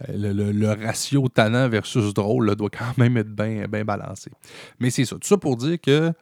euh, 0.09 0.33
le, 0.53 0.67
ratio 0.67 1.27
tannant 1.29 1.67
versus 1.67 2.13
drôle 2.13 2.55
doit 2.55 2.69
quand 2.69 2.97
même 2.97 3.17
être 3.17 3.31
bien 3.31 3.85
balancé. 3.85 4.31
Mais 4.79 4.91
c'est 4.91 5.05
ça. 5.05 5.15
Tout 5.15 5.27
ça 5.27 5.37
pour 5.37 5.57
dire 5.57 5.81
que 5.81 6.13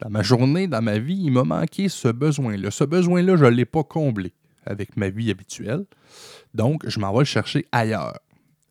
dans 0.00 0.10
ma 0.10 0.22
journée, 0.22 0.68
dans 0.68 0.82
ma 0.82 0.98
vie, 0.98 1.18
il 1.24 1.32
m'a 1.32 1.42
manqué 1.42 1.88
ce 1.88 2.08
besoin-là. 2.08 2.70
Ce 2.70 2.84
besoin-là, 2.84 3.36
je 3.36 3.44
ne 3.44 3.50
l'ai 3.50 3.64
pas 3.64 3.82
comblé 3.82 4.32
avec 4.66 4.96
ma 4.96 5.08
vie 5.08 5.30
habituelle. 5.30 5.84
Donc, 6.54 6.88
je 6.88 6.98
m'en 7.00 7.12
vais 7.12 7.20
le 7.20 7.24
chercher 7.24 7.66
ailleurs. 7.72 8.18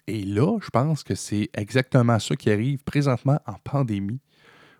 Et 0.07 0.23
là, 0.23 0.59
je 0.61 0.69
pense 0.69 1.03
que 1.03 1.15
c'est 1.15 1.49
exactement 1.55 2.19
ça 2.19 2.35
qui 2.35 2.51
arrive 2.51 2.83
présentement 2.83 3.39
en 3.47 3.55
pandémie, 3.63 4.19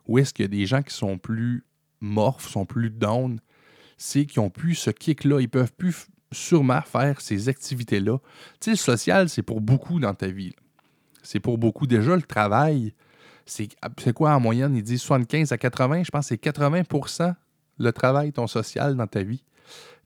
où 0.08 0.20
est-ce 0.20 0.34
qu'il 0.34 0.46
y 0.46 0.50
des 0.50 0.66
gens 0.66 0.84
qui 0.84 0.94
sont 0.94 1.18
plus 1.18 1.66
morphes, 2.00 2.48
sont 2.48 2.66
plus 2.66 2.92
down, 2.92 3.40
c'est 3.98 4.26
qu'ils 4.26 4.42
ont 4.42 4.50
plus 4.50 4.76
ce 4.76 4.92
kick-là. 4.92 5.40
Ils 5.40 5.50
peuvent 5.50 5.74
plus 5.74 6.08
sûrement 6.32 6.82
faire 6.82 7.22
ces 7.22 7.50
activités-là. 7.50 8.20
Tu 8.60 8.66
sais, 8.66 8.72
le 8.72 8.78
social, 8.78 9.30
c'est 9.30 9.42
pour 9.42 9.62
beaucoup 9.62 10.00
dans 10.00 10.14
ta 10.14 10.28
vie. 10.28 10.54
C'est 11.24 11.40
pour 11.40 11.58
beaucoup. 11.58 11.88
Déjà, 11.88 12.16
le 12.16 12.22
travail, 12.22 12.94
c'est 13.46 14.14
quoi 14.14 14.36
en 14.36 14.40
moyenne? 14.40 14.76
Ils 14.76 14.84
disent 14.84 15.02
75 15.02 15.52
à 15.52 15.58
80. 15.58 16.04
Je 16.04 16.12
pense 16.12 16.30
que 16.30 16.36
c'est 16.36 16.44
80% 16.44 17.34
le 17.78 17.92
travail, 17.92 18.32
ton 18.32 18.48
social 18.48 18.96
dans 18.96 19.08
ta 19.08 19.24
vie. 19.24 19.44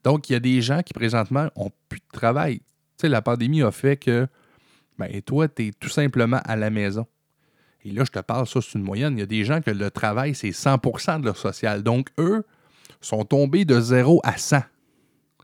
Donc, 0.03 0.29
il 0.29 0.33
y 0.33 0.35
a 0.35 0.39
des 0.39 0.61
gens 0.61 0.81
qui 0.81 0.93
présentement 0.93 1.49
ont 1.55 1.71
plus 1.89 1.99
de 1.99 2.17
travail. 2.17 2.59
Tu 2.59 2.65
sais, 3.01 3.09
la 3.09 3.21
pandémie 3.21 3.61
a 3.61 3.71
fait 3.71 3.97
que, 3.97 4.27
ben, 4.97 5.21
toi, 5.21 5.47
tu 5.47 5.67
es 5.67 5.71
tout 5.71 5.89
simplement 5.89 6.39
à 6.45 6.55
la 6.55 6.69
maison. 6.69 7.05
Et 7.83 7.91
là, 7.91 8.03
je 8.05 8.11
te 8.11 8.19
parle, 8.19 8.47
ça, 8.47 8.59
c'est 8.61 8.77
une 8.77 8.83
moyenne. 8.83 9.17
Il 9.17 9.19
y 9.19 9.23
a 9.23 9.25
des 9.25 9.45
gens 9.45 9.61
que 9.61 9.71
le 9.71 9.91
travail, 9.91 10.35
c'est 10.35 10.49
100% 10.49 11.21
de 11.21 11.25
leur 11.25 11.37
social. 11.37 11.83
Donc, 11.83 12.09
eux, 12.17 12.45
sont 13.01 13.23
tombés 13.23 13.65
de 13.65 13.79
0 13.79 14.19
à 14.23 14.37
100. 14.37 14.61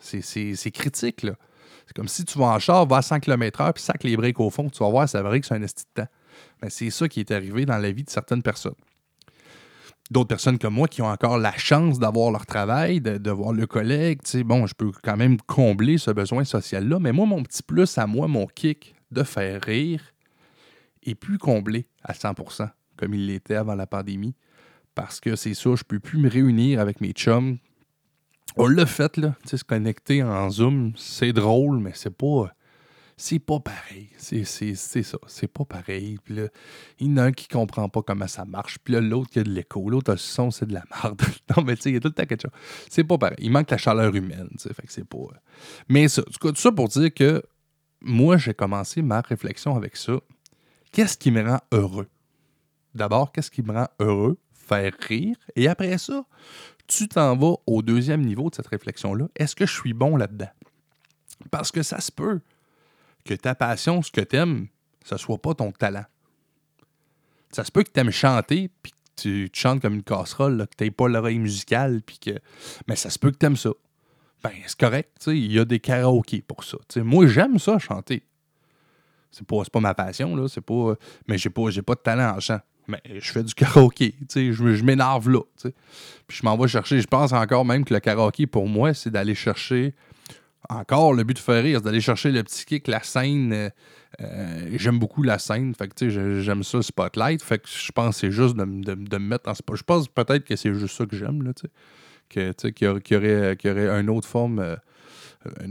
C'est 0.01 0.71
critique, 0.71 1.23
là. 1.23 1.33
C'est 1.87 1.95
comme 1.95 2.07
si 2.07 2.25
tu 2.25 2.37
vas 2.39 2.47
en 2.47 2.59
char, 2.59 2.85
vas 2.87 2.97
à 2.97 3.01
100 3.01 3.19
km/h, 3.19 3.73
puis 3.73 3.83
sac 3.83 4.03
les 4.03 4.17
breaks 4.17 4.39
au 4.39 4.49
fond, 4.49 4.69
tu 4.69 4.79
vas 4.79 4.89
voir, 4.89 5.07
ça 5.07 5.21
que 5.21 5.45
c'est 5.45 5.53
un 5.53 5.61
esti 5.61 5.83
de 5.83 6.01
temps. 6.01 6.09
Mais 6.61 6.69
c'est 6.69 6.89
ça 6.89 7.07
qui 7.07 7.19
est 7.19 7.31
arrivé 7.31 7.65
dans 7.65 7.77
la 7.77 7.91
vie 7.91 8.03
de 8.03 8.09
certaines 8.09 8.41
personnes. 8.41 8.75
D'autres 10.11 10.27
personnes 10.27 10.59
comme 10.59 10.75
moi 10.75 10.87
qui 10.87 11.01
ont 11.01 11.07
encore 11.07 11.37
la 11.37 11.55
chance 11.57 11.99
d'avoir 11.99 12.31
leur 12.31 12.45
travail, 12.45 13.01
de, 13.01 13.31
voir 13.31 13.53
le 13.53 13.65
collègue. 13.67 14.19
Bon, 14.45 14.67
je 14.67 14.73
peux 14.73 14.91
quand 15.03 15.17
même 15.17 15.37
combler 15.41 15.97
ce 15.97 16.11
besoin 16.11 16.43
social-là, 16.43 16.99
mais 16.99 17.11
moi, 17.11 17.25
mon 17.25 17.43
petit 17.43 17.63
plus 17.63 17.97
à 17.97 18.07
moi, 18.07 18.27
mon 18.27 18.45
kick 18.47 18.95
de 19.11 19.23
faire 19.23 19.61
rire, 19.61 20.01
est 21.03 21.15
plus 21.15 21.37
comblé 21.37 21.87
à 22.03 22.13
100%, 22.13 22.69
comme 22.97 23.13
il 23.13 23.27
l'était 23.27 23.55
avant 23.55 23.75
la 23.75 23.87
pandémie. 23.87 24.35
Parce 24.95 25.19
que 25.19 25.35
c'est 25.35 25.53
ça, 25.53 25.75
je 25.75 25.83
peux 25.83 25.99
plus 25.99 26.17
me 26.17 26.29
réunir 26.29 26.79
avec 26.79 27.01
mes 27.01 27.11
chums. 27.11 27.57
On 28.57 28.67
l'a 28.67 28.85
fait, 28.85 29.17
là, 29.17 29.35
se 29.45 29.63
connecter 29.63 30.23
en 30.23 30.49
Zoom, 30.49 30.93
c'est 30.95 31.33
drôle, 31.33 31.79
mais 31.79 31.91
c'est 31.93 32.15
pas 32.15 32.49
c'est 33.17 33.39
pas 33.39 33.59
pareil. 33.61 34.09
C'est 34.17 34.43
ça. 34.43 35.17
C'est 35.27 35.47
pas 35.47 35.63
pareil. 35.63 36.17
Il 36.29 36.49
y 36.99 37.13
en 37.13 37.17
a 37.17 37.23
un 37.23 37.31
qui 37.31 37.47
comprend 37.47 37.87
pas 37.87 38.01
comment 38.01 38.27
ça 38.27 38.43
marche. 38.43 38.77
Puis 38.79 38.93
là, 38.93 38.99
l'autre 38.99 39.29
qui 39.29 39.39
a 39.39 39.43
de 39.43 39.49
l'écho. 39.49 39.89
L'autre 39.89 40.11
a 40.11 40.13
le 40.15 40.19
son, 40.19 40.51
c'est 40.51 40.65
de 40.65 40.73
la 40.73 40.83
merde. 40.91 41.21
non, 41.55 41.63
mais 41.63 41.75
tu 41.77 41.83
sais, 41.83 41.89
il 41.91 41.93
y 41.93 41.97
a 41.97 42.01
tout 42.01 42.09
le 42.09 42.13
temps 42.13 42.25
quelque 42.25 42.41
chose. 42.41 42.51
C'est 42.89 43.05
pas 43.05 43.17
pareil. 43.17 43.37
Il 43.39 43.51
manque 43.51 43.71
la 43.71 43.77
chaleur 43.77 44.13
humaine. 44.13 44.49
Fait 44.59 44.85
que 44.85 44.91
c'est 44.91 45.05
pas. 45.05 45.17
Euh. 45.17 45.37
Mais 45.87 46.09
ça, 46.09 46.23
tout 46.23 46.55
ça 46.55 46.71
pour 46.73 46.89
dire 46.89 47.13
que 47.13 47.41
moi, 48.01 48.35
j'ai 48.37 48.53
commencé 48.53 49.01
ma 49.01 49.21
réflexion 49.21 49.77
avec 49.77 49.95
ça. 49.95 50.19
Qu'est-ce 50.91 51.17
qui 51.17 51.31
me 51.31 51.47
rend 51.47 51.61
heureux? 51.71 52.07
D'abord, 52.93 53.31
qu'est-ce 53.31 53.51
qui 53.51 53.61
me 53.61 53.71
rend 53.71 53.87
heureux? 53.99 54.37
Faire 54.53 54.93
rire. 55.07 55.37
Et 55.55 55.69
après 55.69 55.97
ça, 55.97 56.25
tu 56.87 57.07
t'en 57.07 57.37
vas 57.37 57.55
au 57.65 57.81
deuxième 57.81 58.25
niveau 58.25 58.49
de 58.49 58.55
cette 58.55 58.67
réflexion-là. 58.67 59.29
Est-ce 59.35 59.55
que 59.55 59.65
je 59.65 59.73
suis 59.73 59.93
bon 59.93 60.17
là-dedans? 60.17 60.49
Parce 61.49 61.71
que 61.71 61.81
ça 61.81 62.01
se 62.01 62.11
peut 62.11 62.41
que 63.25 63.33
ta 63.33 63.55
passion, 63.55 64.01
ce 64.01 64.11
que 64.11 64.21
tu 64.21 64.37
aimes, 64.37 64.67
ce 65.03 65.17
soit 65.17 65.37
pas 65.37 65.53
ton 65.53 65.71
talent. 65.71 66.05
Ça 67.51 67.63
se 67.63 67.71
peut 67.71 67.83
que 67.83 67.91
tu 67.91 67.99
aimes 67.99 68.11
chanter, 68.11 68.69
puis 68.81 68.91
que 68.91 69.21
tu, 69.21 69.49
chantes 69.53 69.81
comme 69.81 69.95
une 69.95 70.03
casserole, 70.03 70.67
que 70.67 70.85
tu 70.85 70.91
pas 70.91 71.07
l'oreille 71.07 71.39
musicale, 71.39 72.01
puis 72.05 72.19
que. 72.19 72.39
Mais 72.87 72.95
ça 72.95 73.09
se 73.09 73.19
peut 73.19 73.31
que 73.31 73.37
tu 73.37 73.45
aimes 73.45 73.57
ça. 73.57 73.71
Ben, 74.43 74.51
c'est 74.67 74.79
correct, 74.79 75.23
il 75.27 75.51
y 75.51 75.59
a 75.59 75.65
des 75.65 75.79
karaokés 75.79 76.41
pour 76.41 76.63
ça. 76.63 76.77
moi, 76.97 77.25
j'aime 77.25 77.57
ça, 77.57 77.79
chanter. 77.79 78.23
C'est 79.31 79.45
pas, 79.45 79.63
pas 79.71 79.79
ma 79.79 79.93
passion, 79.93 80.35
là, 80.35 80.47
c'est 80.47 80.61
pas. 80.61 80.95
Mais 81.27 81.37
j'ai 81.37 81.49
pas, 81.49 81.63
pas 81.85 81.95
de 81.95 81.99
talent 81.99 82.35
en 82.37 82.39
chant. 82.39 82.59
Mais 82.87 83.01
je 83.05 83.31
fais 83.31 83.41
du 83.41 83.55
karaoké, 83.55 84.13
je, 84.33 84.51
je 84.51 84.83
m'énerve 84.83 85.29
là. 85.29 85.41
Puis 86.27 86.37
je 86.37 86.45
m'en 86.45 86.55
vais 86.55 86.67
chercher. 86.67 87.01
Je 87.01 87.07
pense 87.07 87.33
encore 87.33 87.65
même 87.65 87.83
que 87.83 87.93
le 87.93 87.99
karaoké, 87.99 88.45
pour 88.45 88.67
moi, 88.67 88.93
c'est 88.93 89.09
d'aller 89.09 89.33
chercher 89.33 89.95
encore, 90.69 91.13
le 91.13 91.23
but 91.23 91.35
de 91.35 91.39
faire 91.39 91.63
rire, 91.63 91.79
c'est 91.79 91.85
d'aller 91.85 92.01
chercher 92.01 92.31
le 92.31 92.43
petit 92.43 92.65
kick, 92.65 92.87
la 92.87 93.03
scène. 93.03 93.53
Euh, 93.53 93.69
euh, 94.21 94.69
j'aime 94.75 94.99
beaucoup 94.99 95.23
la 95.23 95.39
scène. 95.39 95.73
Fait 95.75 95.87
que, 95.87 96.09
j'aime 96.41 96.63
ça, 96.63 96.81
Spotlight. 96.81 97.41
Fait 97.41 97.59
que 97.59 97.67
je 97.67 97.91
pense 97.91 98.15
que 98.15 98.21
c'est 98.21 98.31
juste 98.31 98.55
de, 98.55 98.63
me 98.65 99.17
mettre 99.17 99.49
en 99.49 99.53
spot. 99.53 99.75
Je 99.77 99.83
pense 99.83 100.07
peut-être 100.07 100.43
que 100.43 100.55
c'est 100.55 100.73
juste 100.73 100.95
ça 100.95 101.05
que 101.05 101.15
j'aime, 101.15 101.43
là, 101.43 101.51
Que, 102.29 102.51
qu'il 102.51 102.87
y, 102.87 102.89
aurait, 103.15 103.57
y 103.63 103.69
aurait 103.69 103.89
une 103.99 104.09
autre 104.09 104.27
forme. 104.27 104.59
Euh, 104.59 104.75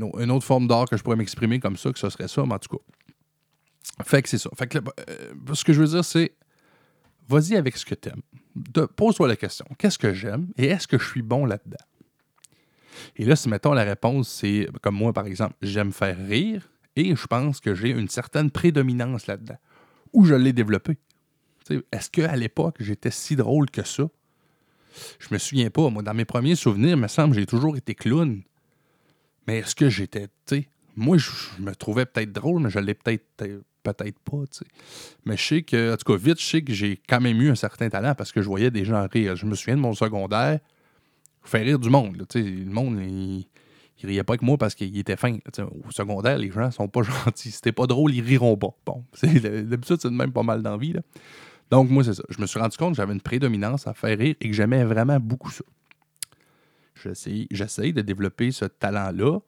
autre 0.00 0.46
forme 0.46 0.68
d'art 0.68 0.88
que 0.88 0.96
je 0.96 1.02
pourrais 1.02 1.16
m'exprimer 1.16 1.58
comme 1.58 1.76
ça, 1.76 1.92
que 1.92 1.98
ce 1.98 2.08
serait 2.10 2.28
ça, 2.28 2.44
mais 2.46 2.54
en 2.54 2.58
tout 2.58 2.76
cas. 2.76 4.04
Fait 4.04 4.22
que 4.22 4.28
c'est 4.28 4.38
ça. 4.38 4.50
Fait 4.56 4.66
que 4.66 4.78
ce 5.52 5.64
que 5.64 5.72
je 5.72 5.80
veux 5.80 5.88
dire, 5.88 6.04
c'est 6.04 6.34
vas-y 7.28 7.56
avec 7.56 7.76
ce 7.76 7.84
que 7.84 7.94
tu 7.94 8.08
aimes. 8.08 8.22
Pose-toi 8.96 9.28
la 9.28 9.36
question 9.36 9.66
qu'est-ce 9.78 9.98
que 9.98 10.14
j'aime 10.14 10.48
et 10.56 10.66
est-ce 10.66 10.86
que 10.86 10.98
je 10.98 11.06
suis 11.06 11.22
bon 11.22 11.44
là-dedans? 11.44 11.76
Et 13.16 13.24
là, 13.24 13.36
si 13.36 13.48
mettons 13.48 13.72
la 13.72 13.84
réponse, 13.84 14.28
c'est 14.28 14.68
comme 14.82 14.96
moi, 14.96 15.12
par 15.12 15.26
exemple, 15.26 15.54
j'aime 15.62 15.92
faire 15.92 16.16
rire 16.18 16.68
et 16.96 17.14
je 17.14 17.26
pense 17.26 17.60
que 17.60 17.74
j'ai 17.74 17.90
une 17.90 18.08
certaine 18.08 18.50
prédominance 18.50 19.26
là-dedans. 19.26 19.58
Où 20.12 20.24
je 20.24 20.34
l'ai 20.34 20.52
développé. 20.52 20.96
Est-ce 21.90 22.10
qu'à 22.10 22.36
l'époque, 22.36 22.76
j'étais 22.78 23.10
si 23.10 23.36
drôle 23.36 23.70
que 23.70 23.82
ça? 23.82 24.04
Je 25.18 25.28
me 25.32 25.38
souviens 25.38 25.70
pas. 25.70 25.90
Moi, 25.90 26.02
dans 26.02 26.14
mes 26.14 26.24
premiers 26.24 26.54
souvenirs, 26.54 26.96
il 26.96 27.00
me 27.00 27.08
semble 27.08 27.34
j'ai 27.34 27.46
toujours 27.46 27.76
été 27.76 27.94
clown. 27.94 28.42
Mais 29.46 29.58
est-ce 29.58 29.74
que 29.74 29.88
j'étais, 29.88 30.28
tu 30.46 30.68
moi, 30.96 31.16
je, 31.18 31.30
me 31.58 31.74
trouvais 31.74 32.06
peut-être 32.06 32.32
drôle, 32.32 32.62
mais 32.62 32.70
je 32.70 32.78
l'ai 32.78 32.94
peut-être 32.94 33.24
peut-être 33.82 34.18
pas. 34.20 34.44
Mais 35.24 35.36
je 35.36 35.42
sais 35.42 35.62
que, 35.62 35.92
en 35.92 35.96
tout 35.96 36.12
cas, 36.12 36.18
vite, 36.18 36.40
je 36.40 36.44
sais 36.44 36.62
que 36.62 36.72
j'ai 36.72 37.00
quand 37.08 37.20
même 37.20 37.40
eu 37.40 37.50
un 37.50 37.54
certain 37.54 37.88
talent 37.88 38.14
parce 38.14 38.32
que 38.32 38.40
je 38.40 38.46
voyais 38.46 38.70
des 38.70 38.84
gens 38.84 39.06
rire. 39.06 39.36
Je 39.36 39.44
me 39.46 39.54
souviens 39.54 39.76
de 39.76 39.80
mon 39.80 39.92
secondaire, 39.92 40.60
faire 41.44 41.64
rire 41.64 41.78
du 41.78 41.90
monde. 41.90 42.16
le 42.34 42.64
monde, 42.70 42.98
il, 43.00 43.46
il, 44.02 44.06
riait 44.06 44.24
pas 44.24 44.32
avec 44.32 44.42
moi 44.42 44.58
parce 44.58 44.74
qu'il 44.74 44.96
était 44.98 45.16
fin. 45.16 45.36
au 45.58 45.90
secondaire, 45.90 46.38
les 46.38 46.50
gens 46.50 46.70
sont 46.70 46.88
pas 46.88 47.02
gentils. 47.24 47.50
Si 47.50 47.60
t'es 47.60 47.72
pas 47.72 47.86
drôle, 47.86 48.14
ils 48.14 48.24
riront 48.24 48.56
pas. 48.56 48.74
Bon, 48.86 49.04
d'habitude, 49.22 49.98
c'est 50.00 50.10
même 50.10 50.32
pas 50.32 50.42
mal 50.42 50.62
d'envie. 50.62 50.94
Donc, 51.70 51.90
moi, 51.90 52.04
c'est 52.04 52.14
ça. 52.14 52.24
Je 52.28 52.40
me 52.40 52.46
suis 52.46 52.58
rendu 52.58 52.76
compte 52.76 52.90
que 52.90 52.96
j'avais 52.96 53.14
une 53.14 53.20
prédominance 53.20 53.86
à 53.86 53.94
faire 53.94 54.18
rire 54.18 54.34
et 54.40 54.48
que 54.48 54.54
j'aimais 54.54 54.84
vraiment 54.84 55.18
beaucoup 55.20 55.50
ça. 55.50 55.64
J'essaye 57.50 57.92
de 57.92 58.00
développer 58.00 58.50
ce 58.50 58.64
talent-là. 58.64 59.40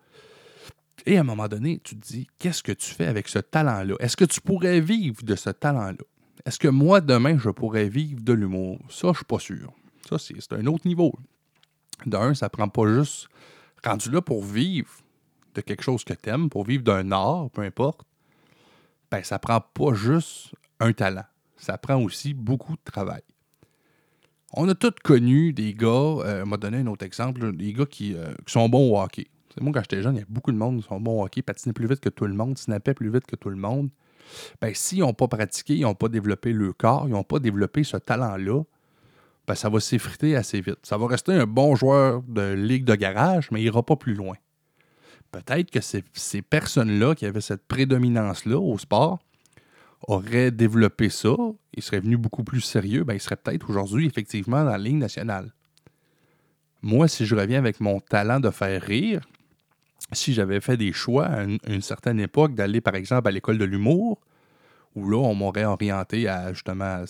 Et 1.04 1.16
à 1.16 1.20
un 1.20 1.24
moment 1.24 1.46
donné, 1.46 1.80
tu 1.84 1.96
te 1.96 2.06
dis, 2.06 2.26
qu'est-ce 2.38 2.62
que 2.62 2.72
tu 2.72 2.90
fais 2.90 3.06
avec 3.06 3.28
ce 3.28 3.38
talent-là? 3.38 3.94
Est-ce 4.00 4.16
que 4.16 4.24
tu 4.24 4.40
pourrais 4.40 4.80
vivre 4.80 5.22
de 5.22 5.36
ce 5.36 5.50
talent-là? 5.50 6.04
Est-ce 6.44 6.58
que 6.58 6.68
moi, 6.68 7.00
demain, 7.00 7.38
je 7.38 7.50
pourrais 7.50 7.88
vivre 7.88 8.22
de 8.22 8.32
l'humour? 8.32 8.78
Ça, 8.88 9.08
je 9.12 9.18
suis 9.18 9.24
pas 9.24 9.38
sûr. 9.38 9.72
Ça, 10.08 10.18
c'est 10.18 10.52
un 10.52 10.66
autre 10.66 10.86
niveau 10.86 11.12
d'un, 12.04 12.34
ça 12.34 12.48
prend 12.48 12.68
pas 12.68 12.86
juste 12.86 13.28
rendu 13.84 14.10
là 14.10 14.20
pour 14.20 14.44
vivre 14.44 14.90
de 15.54 15.60
quelque 15.60 15.82
chose 15.82 16.04
que 16.04 16.12
tu 16.12 16.28
aimes, 16.28 16.50
pour 16.50 16.64
vivre 16.64 16.82
d'un 16.82 17.10
art, 17.12 17.50
peu 17.50 17.62
importe, 17.62 18.02
ben 19.10 19.22
ça 19.22 19.38
prend 19.38 19.60
pas 19.60 19.94
juste 19.94 20.54
un 20.80 20.92
talent. 20.92 21.24
Ça 21.56 21.78
prend 21.78 22.00
aussi 22.02 22.34
beaucoup 22.34 22.72
de 22.72 22.82
travail. 22.84 23.22
On 24.52 24.68
a 24.68 24.74
tous 24.74 24.94
connu 25.02 25.52
des 25.52 25.74
gars, 25.74 25.88
euh, 25.88 26.44
m'a 26.44 26.56
donné 26.56 26.78
un 26.78 26.86
autre 26.86 27.04
exemple, 27.04 27.56
des 27.56 27.72
gars 27.72 27.86
qui, 27.86 28.14
euh, 28.14 28.34
sont 28.46 28.68
bons 28.68 28.92
au 28.92 29.00
hockey. 29.00 29.26
moi, 29.60 29.72
quand 29.72 29.80
j'étais 29.80 30.02
jeune, 30.02 30.16
il 30.16 30.20
y 30.20 30.22
a 30.22 30.26
beaucoup 30.28 30.52
de 30.52 30.56
monde 30.56 30.82
qui 30.82 30.88
sont 30.88 31.00
bons 31.00 31.20
au 31.20 31.24
hockey, 31.24 31.42
patinaient 31.42 31.72
plus 31.72 31.88
vite 31.88 32.00
que 32.00 32.08
tout 32.08 32.26
le 32.26 32.34
monde, 32.34 32.58
snappaient 32.58 32.94
plus 32.94 33.10
vite 33.10 33.26
que 33.26 33.36
tout 33.36 33.50
le 33.50 33.56
monde. 33.56 33.90
Ben, 34.60 34.74
s'ils 34.74 35.00
n'ont 35.00 35.14
pas 35.14 35.28
pratiqué, 35.28 35.74
ils 35.76 35.82
n'ont 35.82 35.94
pas 35.94 36.08
développé 36.08 36.52
le 36.52 36.72
corps, 36.72 37.04
ils 37.06 37.12
n'ont 37.12 37.24
pas 37.24 37.38
développé 37.38 37.84
ce 37.84 37.96
talent-là, 37.96 38.62
ben, 39.46 39.54
ça 39.54 39.68
va 39.68 39.80
s'effriter 39.80 40.36
assez 40.36 40.60
vite. 40.60 40.78
Ça 40.82 40.98
va 40.98 41.06
rester 41.06 41.32
un 41.32 41.46
bon 41.46 41.76
joueur 41.76 42.22
de 42.22 42.52
ligue 42.52 42.84
de 42.84 42.94
garage, 42.94 43.50
mais 43.50 43.60
il 43.60 43.64
n'ira 43.64 43.82
pas 43.82 43.96
plus 43.96 44.14
loin. 44.14 44.36
Peut-être 45.30 45.70
que 45.70 45.80
ces, 45.80 46.42
personnes-là 46.42 47.14
qui 47.14 47.26
avaient 47.26 47.40
cette 47.40 47.66
prédominance-là 47.66 48.58
au 48.58 48.78
sport 48.78 49.18
auraient 50.08 50.50
développé 50.50 51.08
ça, 51.08 51.34
ils 51.74 51.82
seraient 51.82 52.00
venus 52.00 52.18
beaucoup 52.18 52.44
plus 52.44 52.60
sérieux, 52.60 53.04
ben, 53.04 53.14
ils 53.14 53.20
seraient 53.20 53.36
peut-être 53.36 53.68
aujourd'hui 53.68 54.06
effectivement 54.06 54.64
dans 54.64 54.70
la 54.70 54.78
ligne 54.78 54.98
nationale. 54.98 55.52
Moi, 56.82 57.08
si 57.08 57.26
je 57.26 57.34
reviens 57.34 57.58
avec 57.58 57.80
mon 57.80 58.00
talent 58.00 58.40
de 58.40 58.50
faire 58.50 58.80
rire, 58.82 59.26
si 60.12 60.34
j'avais 60.34 60.60
fait 60.60 60.76
des 60.76 60.92
choix 60.92 61.26
à 61.26 61.42
une, 61.42 61.82
certaine 61.82 62.20
époque 62.20 62.54
d'aller, 62.54 62.80
par 62.80 62.94
exemple, 62.94 63.26
à 63.26 63.30
l'école 63.30 63.58
de 63.58 63.64
l'humour, 63.64 64.20
où 64.94 65.08
là, 65.08 65.18
on 65.18 65.34
m'aurait 65.34 65.64
orienté 65.64 66.28
à 66.28 66.52
justement 66.52 66.84
à 66.84 67.04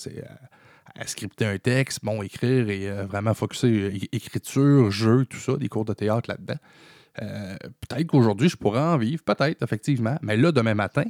scripter 1.04 1.46
un 1.46 1.58
texte, 1.58 2.00
bon, 2.02 2.22
écrire 2.22 2.68
et 2.70 2.88
euh, 2.88 3.04
vraiment 3.04 3.34
focuser 3.34 3.68
euh, 3.68 3.98
écriture, 4.12 4.90
jeu, 4.90 5.26
tout 5.26 5.38
ça, 5.38 5.56
des 5.56 5.68
cours 5.68 5.84
de 5.84 5.92
théâtre 5.92 6.30
là-dedans. 6.30 6.58
Euh, 7.22 7.56
peut-être 7.86 8.06
qu'aujourd'hui, 8.06 8.48
je 8.48 8.56
pourrais 8.56 8.80
en 8.80 8.96
vivre, 8.96 9.22
peut-être, 9.22 9.62
effectivement. 9.62 10.16
Mais 10.22 10.36
là, 10.36 10.52
demain 10.52 10.74
matin, 10.74 11.04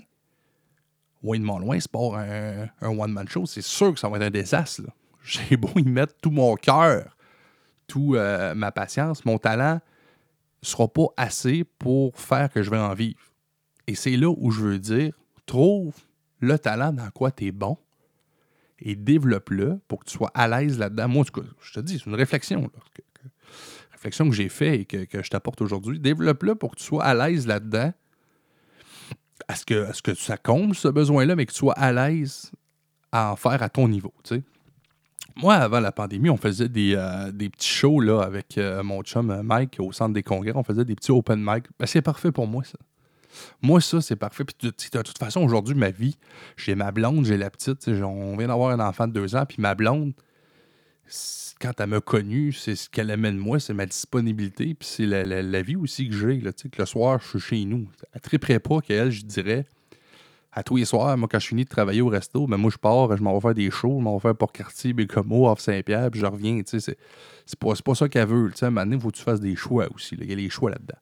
loin 1.23 1.39
de 1.39 1.45
mon 1.45 1.59
loin, 1.59 1.79
c'est 1.79 1.91
pas 1.91 2.69
un, 2.81 2.89
one-man 2.89 3.29
show, 3.29 3.47
c'est 3.47 3.63
sûr 3.63 3.95
que 3.95 4.01
ça 4.01 4.09
va 4.09 4.17
être 4.17 4.25
un 4.25 4.31
désastre. 4.31 4.83
J'ai 5.25 5.57
beau 5.57 5.71
y 5.77 5.83
mettre 5.83 6.15
tout 6.23 6.31
mon 6.31 6.55
cœur, 6.57 7.17
toute 7.89 8.17
ma 8.55 8.71
patience, 8.71 9.25
mon 9.25 9.39
talent 9.39 9.81
sera 10.63 10.89
pas 10.89 11.07
assez 11.17 11.65
pour 11.65 12.19
faire 12.19 12.53
que 12.53 12.63
je 12.63 12.71
vais 12.71 12.79
en 12.79 12.95
vivre. 12.95 13.21
Et 13.87 13.95
c'est 13.95 14.17
là 14.17 14.33
où 14.37 14.51
je 14.51 14.63
veux 14.63 14.79
dire, 14.79 15.15
trouve 15.47 15.95
le 16.41 16.59
talent 16.59 16.93
dans 16.93 17.11
quoi 17.11 17.31
tu 17.31 17.47
es 17.47 17.53
bon 17.53 17.77
et 18.81 18.95
développe-le 18.95 19.81
pour 19.89 20.01
que 20.01 20.11
tu 20.11 20.17
sois 20.17 20.31
à 20.35 20.49
l'aise 20.49 20.79
là-dedans. 20.79 21.09
Moi, 21.09 21.23
en 21.23 21.25
tout 21.25 21.41
cas, 21.41 21.47
je 21.61 21.73
te 21.73 21.81
dis, 21.81 21.99
c'est 21.99 22.07
une 22.07 22.15
réflexion. 22.15 22.63
Là, 22.63 22.69
réflexion 23.93 24.29
que 24.29 24.35
j'ai 24.35 24.49
faite 24.49 24.93
et 24.93 25.07
que, 25.07 25.23
je 25.23 25.31
t'apporte 25.31 25.61
aujourd'hui. 25.63 25.99
Développe-le 25.99 26.55
pour 26.55 26.73
que 26.73 26.77
tu 26.77 26.85
sois 26.85 27.05
à 27.05 27.15
l'aise 27.15 27.47
là-dedans. 27.47 27.93
Est-ce 29.49 29.65
que, 29.65 29.91
est 29.91 30.03
que 30.03 30.15
ça 30.15 30.37
comble 30.37 30.75
ce 30.75 30.89
besoin-là, 30.89 31.37
mais 31.37 31.47
que 31.47 31.53
tu 31.53 31.59
sois 31.59 31.75
à 31.75 31.93
l'aise 31.93 32.53
à 33.13 33.33
en 33.33 33.37
faire 33.37 33.63
à 33.63 33.69
ton 33.69 33.89
niveau? 33.89 34.13
Moi, 35.37 35.55
avant 35.55 35.81
la 35.81 35.93
pandémie, 35.93 36.31
on 36.31 36.37
faisait 36.37 36.69
des, 36.69 36.95
euh, 36.97 37.31
petits 37.33 37.69
shows 37.69 38.01
là, 38.01 38.23
avec 38.23 38.57
euh, 38.59 38.83
mon 38.83 39.03
chum 39.03 39.43
Mike 39.43 39.77
au 39.79 39.93
centre 39.93 40.15
des 40.15 40.23
congrès. 40.23 40.53
On 40.55 40.63
faisait 40.63 40.85
des 40.85 40.95
petits 40.95 41.13
open 41.13 41.39
mic. 41.39 41.65
Ben, 41.79 41.87
c'est 41.87 42.03
parfait 42.03 42.33
pour 42.33 42.47
moi, 42.47 42.65
ça. 42.65 42.79
Moi, 43.63 43.81
ça, 43.81 44.01
c'est 44.01 44.17
parfait. 44.17 44.45
Puis, 44.45 44.57
de 44.61 45.03
toute 45.03 45.19
façon, 45.19 45.41
aujourd'hui, 45.41 45.75
ma 45.75 45.91
vie, 45.91 46.17
j'ai 46.57 46.75
ma 46.75 46.91
blonde, 46.93 47.25
j'ai 47.25 47.37
la 47.37 47.51
petite. 47.51 47.89
On 47.89 48.37
vient 48.37 48.49
d'avoir 48.49 48.71
un 48.71 48.81
enfant 48.81 49.07
de 49.07 49.13
deux 49.13 49.37
ans. 49.37 49.47
Puis 49.47 49.59
ma 49.61 49.75
blonde, 49.75 50.13
quand 51.61 51.73
elle 51.79 51.89
m'a 51.89 52.01
connu, 52.01 52.53
c'est 52.53 52.77
ce 52.77 52.89
qu'elle 52.91 53.09
de 53.09 53.31
moi, 53.33 53.61
c'est 53.61 53.75
ma 53.75 53.87
disponibilité. 53.87 54.75
Puis 54.75 54.89
c'est 54.89 55.07
la, 55.07 55.63
vie 55.63 55.77
aussi 55.77 56.09
que 56.09 56.15
j'ai. 56.15 56.41
Que 56.41 56.79
le 56.79 56.87
soir, 56.87 57.21
je 57.21 57.39
suis 57.39 57.41
chez 57.41 57.65
nous. 57.65 57.89
Elle 58.13 58.17
ne 58.17 58.21
triperait 58.21 58.61
pas 58.61 58.81
qu'elle, 58.81 59.11
je 59.11 59.25
dirais. 59.25 59.67
à 60.53 60.63
tous 60.63 60.77
les 60.77 60.85
soirs, 60.85 61.17
moi, 61.17 61.29
quand 61.31 61.39
je 61.39 61.49
finis 61.49 61.65
de 61.65 61.69
travailler 61.69 62.01
au 62.01 62.09
resto, 62.09 62.47
ben, 62.47 62.57
moi, 62.57 62.71
je 62.71 62.79
pars, 62.79 63.17
je 63.17 63.23
m'en 63.23 63.35
vais 63.35 63.41
faire 63.41 63.55
des 63.55 63.71
shows, 63.71 63.97
je 63.99 64.05
m'en 64.05 64.17
vais 64.17 64.23
faire 64.23 64.35
Port-Cartier, 64.35 64.93
Bécomo, 64.93 65.51
Off 65.51 65.61
Saint-Pierre, 65.61 66.11
puis 66.11 66.21
je 66.21 66.27
reviens, 66.27 66.63
c'est, 66.65 66.99
pas, 67.59 67.75
pas 67.85 67.95
ça 67.95 68.09
qu'elle 68.09 68.27
veut, 68.27 68.51
tu 68.51 68.59
sais, 68.59 68.71
maintenant, 68.71 68.97
il 68.97 69.01
faut 69.01 69.11
que 69.11 69.17
tu 69.17 69.23
fasses 69.23 69.41
des 69.41 69.55
choix 69.55 69.87
aussi, 69.95 70.17
il 70.19 70.29
y 70.29 70.33
a 70.33 70.37
les 70.37 70.49
choix 70.49 70.71
là-dedans. 70.71 70.99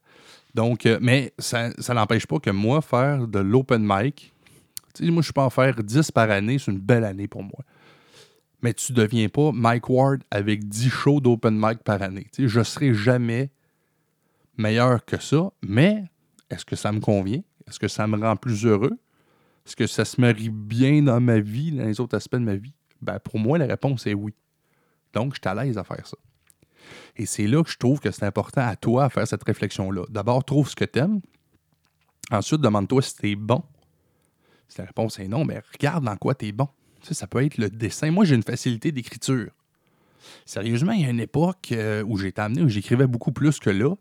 Donc, 0.55 0.87
euh, 0.87 0.99
mais 1.03 1.33
ça, 1.39 1.71
n'empêche 1.93 2.27
pas 2.27 2.39
que 2.39 2.51
moi, 2.51 2.81
faire 2.81 3.27
de 3.27 3.41
l'open 3.41 3.83
mic, 3.85 4.33
moi, 5.01 5.23
je 5.23 5.33
peux 5.33 5.41
en 5.41 5.51
faire 5.51 5.83
10 5.83 6.13
par 6.13 6.31
année, 6.31 6.59
c'est 6.59 6.71
une 6.71 6.79
belle 6.79 7.05
année 7.05 7.27
pour 7.27 7.43
moi. 7.43 7.65
Mais 8.63 8.73
tu 8.73 8.93
ne 8.93 8.97
deviens 8.97 9.29
pas 9.29 9.51
Mike 9.53 9.89
Ward 9.89 10.23
avec 10.31 10.69
10 10.69 10.89
shows 10.89 11.21
d'open 11.21 11.55
mic 11.59 11.83
par 11.83 12.01
année. 12.01 12.29
Je 12.39 12.59
ne 12.59 12.65
serai 12.65 12.95
jamais 12.95 13.51
meilleur 14.57 15.05
que 15.05 15.21
ça, 15.21 15.51
mais 15.63 16.05
est-ce 16.49 16.65
que 16.65 16.77
ça 16.77 16.93
me 16.93 17.01
convient? 17.01 17.43
Est-ce 17.69 17.79
que 17.79 17.89
ça 17.89 18.07
me 18.07 18.17
rend 18.17 18.37
plus 18.37 18.65
heureux? 18.65 18.97
Est-ce 19.67 19.77
que 19.77 19.87
ça 19.87 20.05
se 20.05 20.21
marie 20.21 20.51
bien 20.51 21.03
dans 21.03 21.21
ma 21.21 21.41
vie, 21.41 21.73
dans 21.73 21.85
les 21.85 21.99
autres 22.01 22.17
aspects 22.17 22.37
de 22.37 22.41
ma 22.41 22.55
vie? 22.55 22.75
Ben, 23.03 23.19
pour 23.19 23.39
moi, 23.39 23.59
la 23.59 23.67
réponse 23.67 24.07
est 24.07 24.15
oui. 24.15 24.35
Donc, 25.13 25.35
je 25.35 25.41
suis 25.41 25.49
à 25.49 25.63
l'aise 25.63 25.77
à 25.79 25.85
faire 25.85 26.07
ça. 26.07 26.17
Et 27.17 27.27
c'est 27.27 27.47
là 27.47 27.63
que 27.63 27.71
je 27.71 27.79
trouve 27.79 28.01
que 28.01 28.11
c'est 28.11 28.25
important 28.25 28.67
à 28.67 28.77
toi 28.77 29.05
à 29.05 29.09
faire 29.09 29.27
cette 29.27 29.45
réflexion-là. 29.45 30.05
D'abord, 30.09 30.45
trouve 30.45 30.69
ce 30.69 30.77
que 30.77 30.85
tu 30.85 30.99
aimes. 30.99 31.21
Ensuite, 32.31 32.61
demande-toi 32.61 33.03
si 33.03 33.17
tu 33.17 33.37
bon. 33.37 33.63
Si 34.69 34.79
la 34.79 34.87
réponse 34.87 35.19
est 35.19 35.29
non, 35.29 35.45
mais 35.45 35.63
regarde 35.73 36.05
dans 36.05 36.17
quoi 36.17 36.35
tu 36.35 36.47
es 36.47 36.53
bon. 36.53 36.69
Ça 37.03 37.27
peut 37.27 37.45
être 37.45 37.59
le 37.59 37.69
dessin. 37.69 38.11
Moi, 38.11 38.25
j'ai 38.25 38.35
une 38.35 38.43
facilité 38.43 38.91
d'écriture. 38.91 39.51
Sérieusement, 40.47 40.93
il 40.93 41.03
y 41.03 41.05
a 41.05 41.11
une 41.11 41.21
époque 41.21 41.69
euh, 41.73 42.03
où 42.07 42.17
j'étais 42.17 42.41
amené, 42.41 42.63
où 42.63 42.69
j'écrivais 42.69 43.07
beaucoup 43.07 43.33
plus 43.33 43.59
que 43.59 43.71
là. 43.71 43.95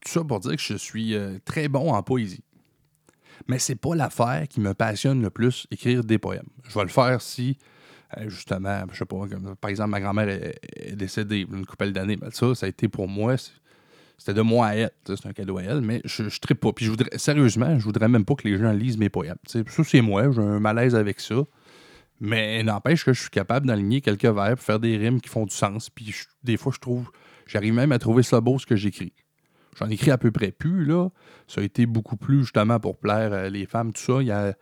Tout 0.00 0.08
ça 0.08 0.24
pour 0.24 0.40
dire 0.40 0.52
que 0.52 0.62
je 0.62 0.76
suis 0.76 1.14
euh, 1.14 1.38
très 1.44 1.68
bon 1.68 1.92
en 1.92 2.02
poésie. 2.02 2.44
Mais 3.48 3.58
c'est 3.58 3.76
pas 3.76 3.94
l'affaire 3.94 4.46
qui 4.48 4.60
me 4.60 4.72
passionne 4.72 5.20
le 5.20 5.30
plus, 5.30 5.66
écrire 5.70 6.04
des 6.04 6.18
poèmes. 6.18 6.46
Je 6.68 6.74
vais 6.74 6.84
le 6.84 6.90
faire 6.90 7.20
si, 7.20 7.58
justement, 8.26 8.82
je 8.92 8.98
sais 8.98 9.04
pas, 9.04 9.16
par 9.60 9.70
exemple, 9.70 9.90
ma 9.90 10.00
grand-mère 10.00 10.28
est, 10.28 10.96
décédée 10.96 11.46
une 11.50 11.66
couple 11.66 11.92
d'années. 11.92 12.16
Ben, 12.16 12.30
ça, 12.30 12.54
ça 12.54 12.66
a 12.66 12.68
été 12.68 12.88
pour 12.88 13.08
moi, 13.08 13.36
c'était 14.18 14.34
de 14.34 14.42
moi 14.42 14.68
à 14.68 14.74
elle. 14.74 14.90
C'est 15.04 15.26
un 15.26 15.32
cadeau 15.32 15.58
à 15.58 15.62
elle, 15.62 15.80
mais 15.80 16.00
je 16.04 16.24
ne 16.24 16.54
pas. 16.54 16.72
Puis 16.72 16.84
je 16.84 16.90
voudrais, 16.90 17.10
sérieusement, 17.18 17.78
je 17.78 17.84
voudrais 17.84 18.08
même 18.08 18.24
pas 18.24 18.34
que 18.34 18.46
les 18.46 18.56
gens 18.56 18.72
lisent 18.72 18.98
mes 18.98 19.08
poèmes. 19.08 19.36
ça, 19.46 19.60
c'est 19.84 20.00
moi, 20.00 20.30
j'ai 20.30 20.40
un 20.40 20.60
malaise 20.60 20.94
avec 20.94 21.20
ça. 21.20 21.42
Mais 22.20 22.62
n'empêche 22.62 23.04
que 23.04 23.12
je 23.12 23.20
suis 23.20 23.30
capable 23.30 23.66
d'aligner 23.66 24.00
quelques 24.00 24.24
vers, 24.24 24.56
faire 24.56 24.78
des 24.78 24.96
rimes 24.96 25.20
qui 25.20 25.28
font 25.28 25.44
du 25.44 25.54
sens. 25.54 25.90
Puis 25.90 26.14
des 26.44 26.56
fois, 26.56 26.72
je 26.72 26.78
trouve, 26.78 27.10
j'arrive 27.46 27.74
même 27.74 27.90
à 27.90 27.98
trouver 27.98 28.22
ça 28.22 28.40
beau 28.40 28.60
ce 28.60 28.66
que 28.66 28.76
j'écris. 28.76 29.12
J'en 29.78 29.88
écris 29.88 30.10
à 30.10 30.18
peu 30.18 30.30
près 30.30 30.52
plus, 30.52 30.84
là. 30.84 31.08
Ça 31.48 31.60
a 31.60 31.64
été 31.64 31.86
beaucoup 31.86 32.16
plus 32.16 32.42
justement 32.42 32.78
pour 32.78 32.98
plaire 32.98 33.32
euh, 33.32 33.48
les 33.48 33.66
femmes, 33.66 33.92
tout 33.92 34.02
ça. 34.02 34.20
Il 34.20 34.26
y 34.26 34.32
a, 34.32 34.54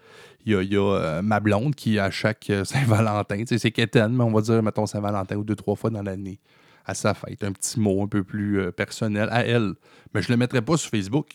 y 0.47 0.55
a, 0.55 0.79
euh, 0.79 1.23
ma 1.23 1.41
blonde 1.41 1.75
qui, 1.75 1.99
à 1.99 2.11
chaque 2.11 2.49
euh, 2.51 2.65
Saint-Valentin, 2.65 3.43
c'est 3.47 3.71
quétaine, 3.71 4.13
mais 4.13 4.25
on 4.25 4.33
va 4.33 4.41
dire, 4.41 4.63
mettons, 4.63 4.87
Saint-Valentin 4.87 5.37
ou 5.37 5.45
deux, 5.45 5.57
trois 5.57 5.75
fois 5.75 5.91
dans 5.91 6.03
l'année, 6.03 6.39
à 6.87 6.95
sa 6.95 7.15
fête, 7.15 7.43
un 7.43 7.53
petit 7.53 7.81
mot 7.81 8.03
un 8.03 8.07
peu 8.07 8.23
plus 8.23 8.73
personnel 8.73 9.29
à 9.31 9.45
elle. 9.45 9.75
Mais 10.15 10.23
je 10.23 10.29
ne 10.29 10.35
le 10.35 10.39
mettrai 10.39 10.63
pas 10.63 10.77
sur 10.77 10.91
Facebook. 10.91 11.35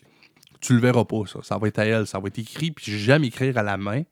Tu 0.62 0.74
le 0.74 0.80
verras 0.80 1.06
pas, 1.06 1.24
ça. 1.28 1.40
Ça 1.44 1.58
va 1.58 1.68
être 1.68 1.80
à 1.80 1.86
elle. 1.86 2.08
Ça 2.08 2.20
va 2.20 2.28
être 2.28 2.40
écrit, 2.40 2.72
puis 2.72 2.98
j'aime 2.98 3.24
écrire 3.24 3.58
à 3.58 3.64
la 3.64 3.78
main. 3.78 4.04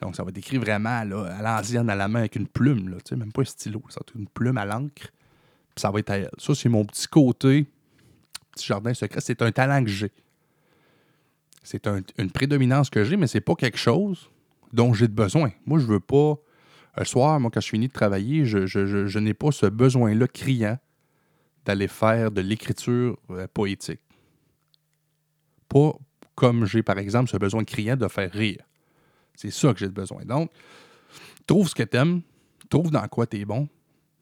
Donc, 0.00 0.16
ça 0.16 0.22
va 0.22 0.30
être 0.30 0.38
écrit 0.38 0.58
vraiment 0.58 1.04
là, 1.04 1.24
à 1.38 1.42
l'ancienne, 1.42 1.90
à 1.90 1.94
la 1.94 2.08
main, 2.08 2.20
avec 2.20 2.36
une 2.36 2.46
plume, 2.46 2.88
là, 2.88 2.96
même 3.16 3.32
pas 3.32 3.42
un 3.42 3.46
stylo. 3.46 3.82
Ça 3.88 4.00
va 4.00 4.04
être 4.08 4.14
une 4.18 4.28
plume 4.28 4.56
à 4.56 4.64
l'encre, 4.64 5.08
puis 5.74 5.80
ça 5.80 5.90
va 5.90 5.98
être 5.98 6.10
à 6.10 6.18
elle. 6.18 6.30
Ça, 6.38 6.54
c'est 6.54 6.68
mon 6.68 6.84
petit 6.84 7.06
côté 7.06 7.66
jardin 8.64 8.94
secret, 8.94 9.20
c'est 9.20 9.42
un 9.42 9.52
talent 9.52 9.82
que 9.82 9.90
j'ai. 9.90 10.12
C'est 11.62 11.86
une 11.86 12.30
prédominance 12.30 12.90
que 12.90 13.04
j'ai, 13.04 13.16
mais 13.16 13.26
c'est 13.26 13.40
pas 13.40 13.54
quelque 13.54 13.78
chose 13.78 14.30
dont 14.72 14.94
j'ai 14.94 15.08
besoin. 15.08 15.50
Moi, 15.66 15.78
je 15.78 15.86
veux 15.86 16.00
pas. 16.00 16.36
Un 16.96 17.04
soir, 17.04 17.38
moi, 17.38 17.50
quand 17.52 17.60
je 17.60 17.68
finis 17.68 17.88
de 17.88 17.92
travailler, 17.92 18.44
je, 18.44 19.18
n'ai 19.18 19.34
pas 19.34 19.52
ce 19.52 19.66
besoin-là 19.66 20.26
criant 20.26 20.78
d'aller 21.64 21.88
faire 21.88 22.30
de 22.30 22.40
l'écriture 22.40 23.16
euh, 23.30 23.46
poétique. 23.52 24.00
Pas 25.68 25.92
comme 26.34 26.64
j'ai, 26.64 26.82
par 26.82 26.98
exemple, 26.98 27.30
ce 27.30 27.36
besoin 27.36 27.64
criant 27.64 27.96
de 27.96 28.08
faire 28.08 28.32
rire. 28.32 28.62
C'est 29.34 29.50
ça 29.50 29.72
que 29.72 29.78
j'ai 29.78 29.88
besoin. 29.88 30.24
Donc, 30.24 30.50
trouve 31.46 31.68
ce 31.68 31.74
que 31.74 31.82
tu 31.82 31.96
aimes, 31.96 32.22
trouve 32.68 32.90
dans 32.90 33.06
quoi 33.08 33.26
tu 33.26 33.38
es 33.38 33.44
bon, 33.44 33.68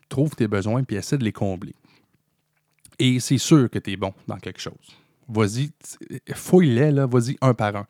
trouve 0.09 0.35
tes 0.35 0.49
besoins, 0.49 0.83
puis 0.83 0.97
essaie 0.97 1.17
de 1.17 1.25
les 1.25 1.33
combler. 1.33 1.75
Et 2.99 3.21
c'est 3.21 3.39
sûr 3.39 3.71
que 3.71 3.79
tu 3.79 3.93
es 3.93 3.97
bon 3.97 4.13
dans 4.27 4.39
quelque 4.39 4.61
chose. 4.61 4.75
Vas-y, 5.29 5.71
fouille-les, 6.33 6.91
là, 6.91 7.07
vas-y 7.07 7.37
un 7.41 7.55
par 7.55 7.77
un. 7.77 7.87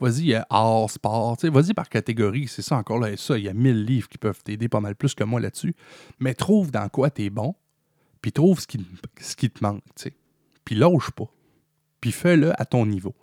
Vas-y, 0.00 0.34
art, 0.50 0.90
sport, 0.90 1.36
vas-y 1.42 1.72
par 1.72 1.88
catégorie, 1.88 2.48
c'est 2.48 2.62
ça 2.62 2.76
encore 2.76 2.98
là, 2.98 3.16
ça, 3.16 3.38
il 3.38 3.44
y 3.44 3.48
a 3.48 3.54
mille 3.54 3.84
livres 3.84 4.08
qui 4.08 4.18
peuvent 4.18 4.42
t'aider 4.42 4.68
pas 4.68 4.80
mal 4.80 4.96
plus 4.96 5.14
que 5.14 5.22
moi 5.22 5.40
là-dessus. 5.40 5.74
Mais 6.18 6.34
trouve 6.34 6.70
dans 6.70 6.88
quoi 6.88 7.10
tu 7.10 7.24
es 7.24 7.30
bon, 7.30 7.54
puis 8.20 8.32
trouve 8.32 8.60
ce 8.60 8.66
qui, 8.66 8.84
ce 9.20 9.36
qui 9.36 9.50
te 9.50 9.62
manque, 9.62 9.84
tu 9.94 10.04
sais. 10.04 10.14
Puis 10.64 10.74
lâche 10.74 11.10
pas. 11.12 11.28
Puis 12.00 12.10
fais-le 12.10 12.60
à 12.60 12.64
ton 12.64 12.86
niveau. 12.86 13.14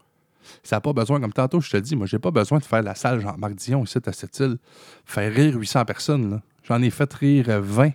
Ça 0.63 0.77
n'a 0.77 0.81
pas 0.81 0.93
besoin, 0.93 1.19
comme 1.19 1.33
tantôt 1.33 1.59
je 1.59 1.69
te 1.69 1.77
dis, 1.77 1.95
moi 1.95 2.07
j'ai 2.07 2.19
pas 2.19 2.31
besoin 2.31 2.59
de 2.59 2.63
faire 2.63 2.81
la 2.81 2.95
salle 2.95 3.19
Jean-Marc 3.19 3.55
Dion 3.55 3.83
ici 3.83 3.99
à 4.05 4.13
cette 4.13 4.39
île, 4.39 4.57
faire 5.05 5.31
rire 5.33 5.55
800 5.55 5.85
personnes. 5.85 6.41
J'en 6.63 6.81
ai 6.81 6.89
fait 6.89 7.13
rire 7.13 7.61
20 7.61 7.91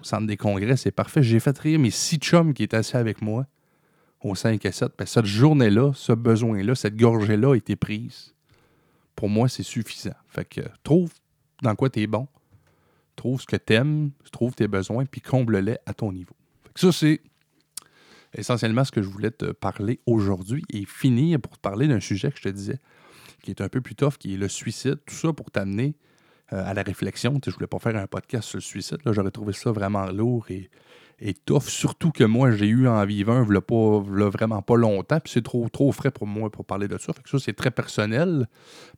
au 0.00 0.04
centre 0.04 0.26
des 0.26 0.36
congrès, 0.36 0.76
c'est 0.76 0.90
parfait. 0.90 1.22
J'ai 1.22 1.40
fait 1.40 1.56
rire 1.58 1.78
mes 1.78 1.90
six 1.90 2.16
chums 2.16 2.54
qui 2.54 2.62
étaient 2.62 2.76
assis 2.76 2.96
avec 2.96 3.22
moi 3.22 3.46
au 4.22 4.34
5 4.34 4.64
et 4.64 4.72
7. 4.72 4.92
cette 5.06 5.24
journée-là, 5.24 5.92
ce 5.94 6.12
besoin-là, 6.12 6.74
cette 6.74 6.96
gorgée-là 6.96 7.52
a 7.52 7.56
été 7.56 7.76
prise. 7.76 8.34
Pour 9.16 9.28
moi, 9.28 9.48
c'est 9.48 9.62
suffisant. 9.62 10.14
Fait 10.28 10.44
que 10.44 10.60
trouve 10.82 11.12
dans 11.62 11.74
quoi 11.74 11.90
tu 11.90 12.00
es 12.00 12.06
bon, 12.06 12.28
trouve 13.16 13.40
ce 13.40 13.46
que 13.46 13.56
tu 13.56 13.74
aimes, 13.74 14.10
trouve 14.32 14.54
tes 14.54 14.68
besoins, 14.68 15.04
puis 15.06 15.20
comble-les 15.20 15.76
à 15.86 15.94
ton 15.94 16.12
niveau. 16.12 16.34
ça, 16.74 16.92
c'est 16.92 17.20
essentiellement 18.34 18.84
ce 18.84 18.92
que 18.92 19.02
je 19.02 19.08
voulais 19.08 19.30
te 19.30 19.52
parler 19.52 20.00
aujourd'hui 20.06 20.62
et 20.70 20.84
finir 20.86 21.40
pour 21.40 21.56
te 21.56 21.60
parler 21.60 21.88
d'un 21.88 22.00
sujet 22.00 22.30
que 22.30 22.38
je 22.38 22.44
te 22.44 22.48
disais 22.48 22.78
qui 23.40 23.50
est 23.50 23.60
un 23.60 23.68
peu 23.68 23.80
plus 23.80 23.94
tough, 23.94 24.16
qui 24.18 24.34
est 24.34 24.36
le 24.36 24.48
suicide. 24.48 24.98
Tout 25.06 25.14
ça 25.14 25.32
pour 25.32 25.50
t'amener 25.50 25.94
à 26.50 26.74
la 26.74 26.82
réflexion. 26.82 27.38
Je 27.44 27.50
ne 27.50 27.54
voulais 27.54 27.66
pas 27.66 27.78
faire 27.78 27.96
un 27.96 28.06
podcast 28.06 28.48
sur 28.48 28.58
le 28.58 28.62
suicide. 28.62 28.98
J'aurais 29.06 29.30
trouvé 29.30 29.52
ça 29.52 29.72
vraiment 29.72 30.06
lourd 30.10 30.46
et, 30.50 30.70
et 31.20 31.34
tough. 31.34 31.62
Surtout 31.62 32.10
que 32.10 32.24
moi, 32.24 32.50
j'ai 32.50 32.66
eu 32.66 32.88
en 32.88 33.04
vivant 33.04 33.34
un 33.34 33.44
v'là 33.44 33.60
vraiment 34.28 34.62
pas 34.62 34.76
longtemps. 34.76 35.20
Puis 35.20 35.32
c'est 35.32 35.44
trop, 35.44 35.68
trop 35.68 35.92
frais 35.92 36.10
pour 36.10 36.26
moi 36.26 36.50
pour 36.50 36.64
parler 36.64 36.88
de 36.88 36.98
ça. 36.98 37.12
Fait 37.12 37.22
que 37.22 37.30
ça, 37.30 37.38
c'est 37.38 37.52
très 37.52 37.70
personnel. 37.70 38.48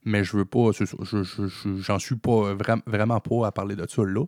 Mais 0.04 0.24
je 0.24 0.36
veux 0.36 0.44
pas. 0.44 0.70
J'en 1.78 1.98
suis 1.98 2.16
pas 2.16 2.54
vraiment 2.86 3.20
pas 3.20 3.46
à 3.46 3.52
parler 3.52 3.76
de 3.76 3.86
ça 3.88 4.02
là. 4.04 4.24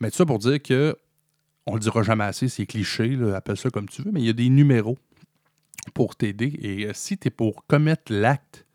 Mais 0.00 0.10
tout 0.10 0.16
ça 0.16 0.26
pour 0.26 0.38
dire 0.38 0.60
que 0.62 0.96
on 1.66 1.74
le 1.74 1.80
dira 1.80 2.02
jamais 2.02 2.24
assez, 2.24 2.48
c'est 2.48 2.66
cliché, 2.66 3.18
appelle 3.34 3.56
ça 3.56 3.70
comme 3.70 3.88
tu 3.88 4.02
veux, 4.02 4.10
mais 4.12 4.20
il 4.20 4.26
y 4.26 4.30
a 4.30 4.34
des 4.34 4.50
numéros 4.50 4.98
pour 5.94 6.16
t'aider. 6.16 6.52
Et 6.60 6.86
euh, 6.86 6.92
si 6.94 7.16
tu 7.18 7.28
es 7.28 7.30
pour 7.30 7.66
commettre 7.66 8.12
l'acte, 8.12 8.66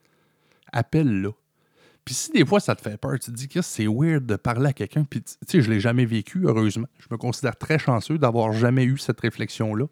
appelle-là. 0.72 1.32
Puis 2.10 2.16
si 2.16 2.32
des 2.32 2.44
fois 2.44 2.60
ça 2.60 2.76
te 2.76 2.82
fait 2.82 2.98
peur, 2.98 3.20
tu 3.20 3.30
te 3.30 3.36
dis 3.36 3.48
que 3.48 3.62
c'est 3.62 3.86
weird 3.86 4.26
de 4.26 4.36
parler 4.36 4.70
à 4.70 4.74
quelqu'un, 4.74 5.04
puis 5.04 5.22
tu 5.22 5.36
sais, 5.46 5.62
je 5.62 5.70
l'ai 5.70 5.80
jamais 5.80 6.06
vécu, 6.06 6.42
heureusement. 6.44 6.88
Je 6.98 7.06
me 7.12 7.18
considère 7.18 7.56
très 7.56 7.78
chanceux 7.78 8.18
d'avoir 8.18 8.52
jamais 8.52 8.84
eu 8.84 8.98
cette 8.98 9.20
réflexion-là 9.20 9.86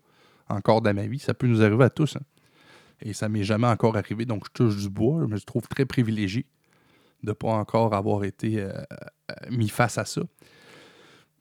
encore 0.49 0.81
dans 0.81 0.95
ma 0.95 1.05
vie. 1.05 1.19
Ça 1.19 1.35
peut 1.35 1.45
nous 1.45 1.61
arriver 1.61 1.83
à 1.83 1.91
tous. 1.91 2.15
Hein. 2.15 2.23
Et 3.03 3.13
ça 3.13 3.29
m'est 3.29 3.43
jamais 3.43 3.67
encore 3.67 3.97
arrivé, 3.97 4.25
donc 4.25 4.45
je 4.47 4.51
touche 4.51 4.77
du 4.77 4.89
bois. 4.89 5.21
Je 5.21 5.27
me 5.27 5.39
trouve 5.39 5.67
très 5.67 5.85
privilégié 5.85 6.47
de 7.21 7.29
ne 7.29 7.33
pas 7.33 7.49
encore 7.49 7.93
avoir 7.93 8.23
été 8.23 8.61
euh, 8.61 8.71
euh, 8.71 9.33
mis 9.51 9.69
face 9.69 9.99
à 9.99 10.05
ça. 10.05 10.23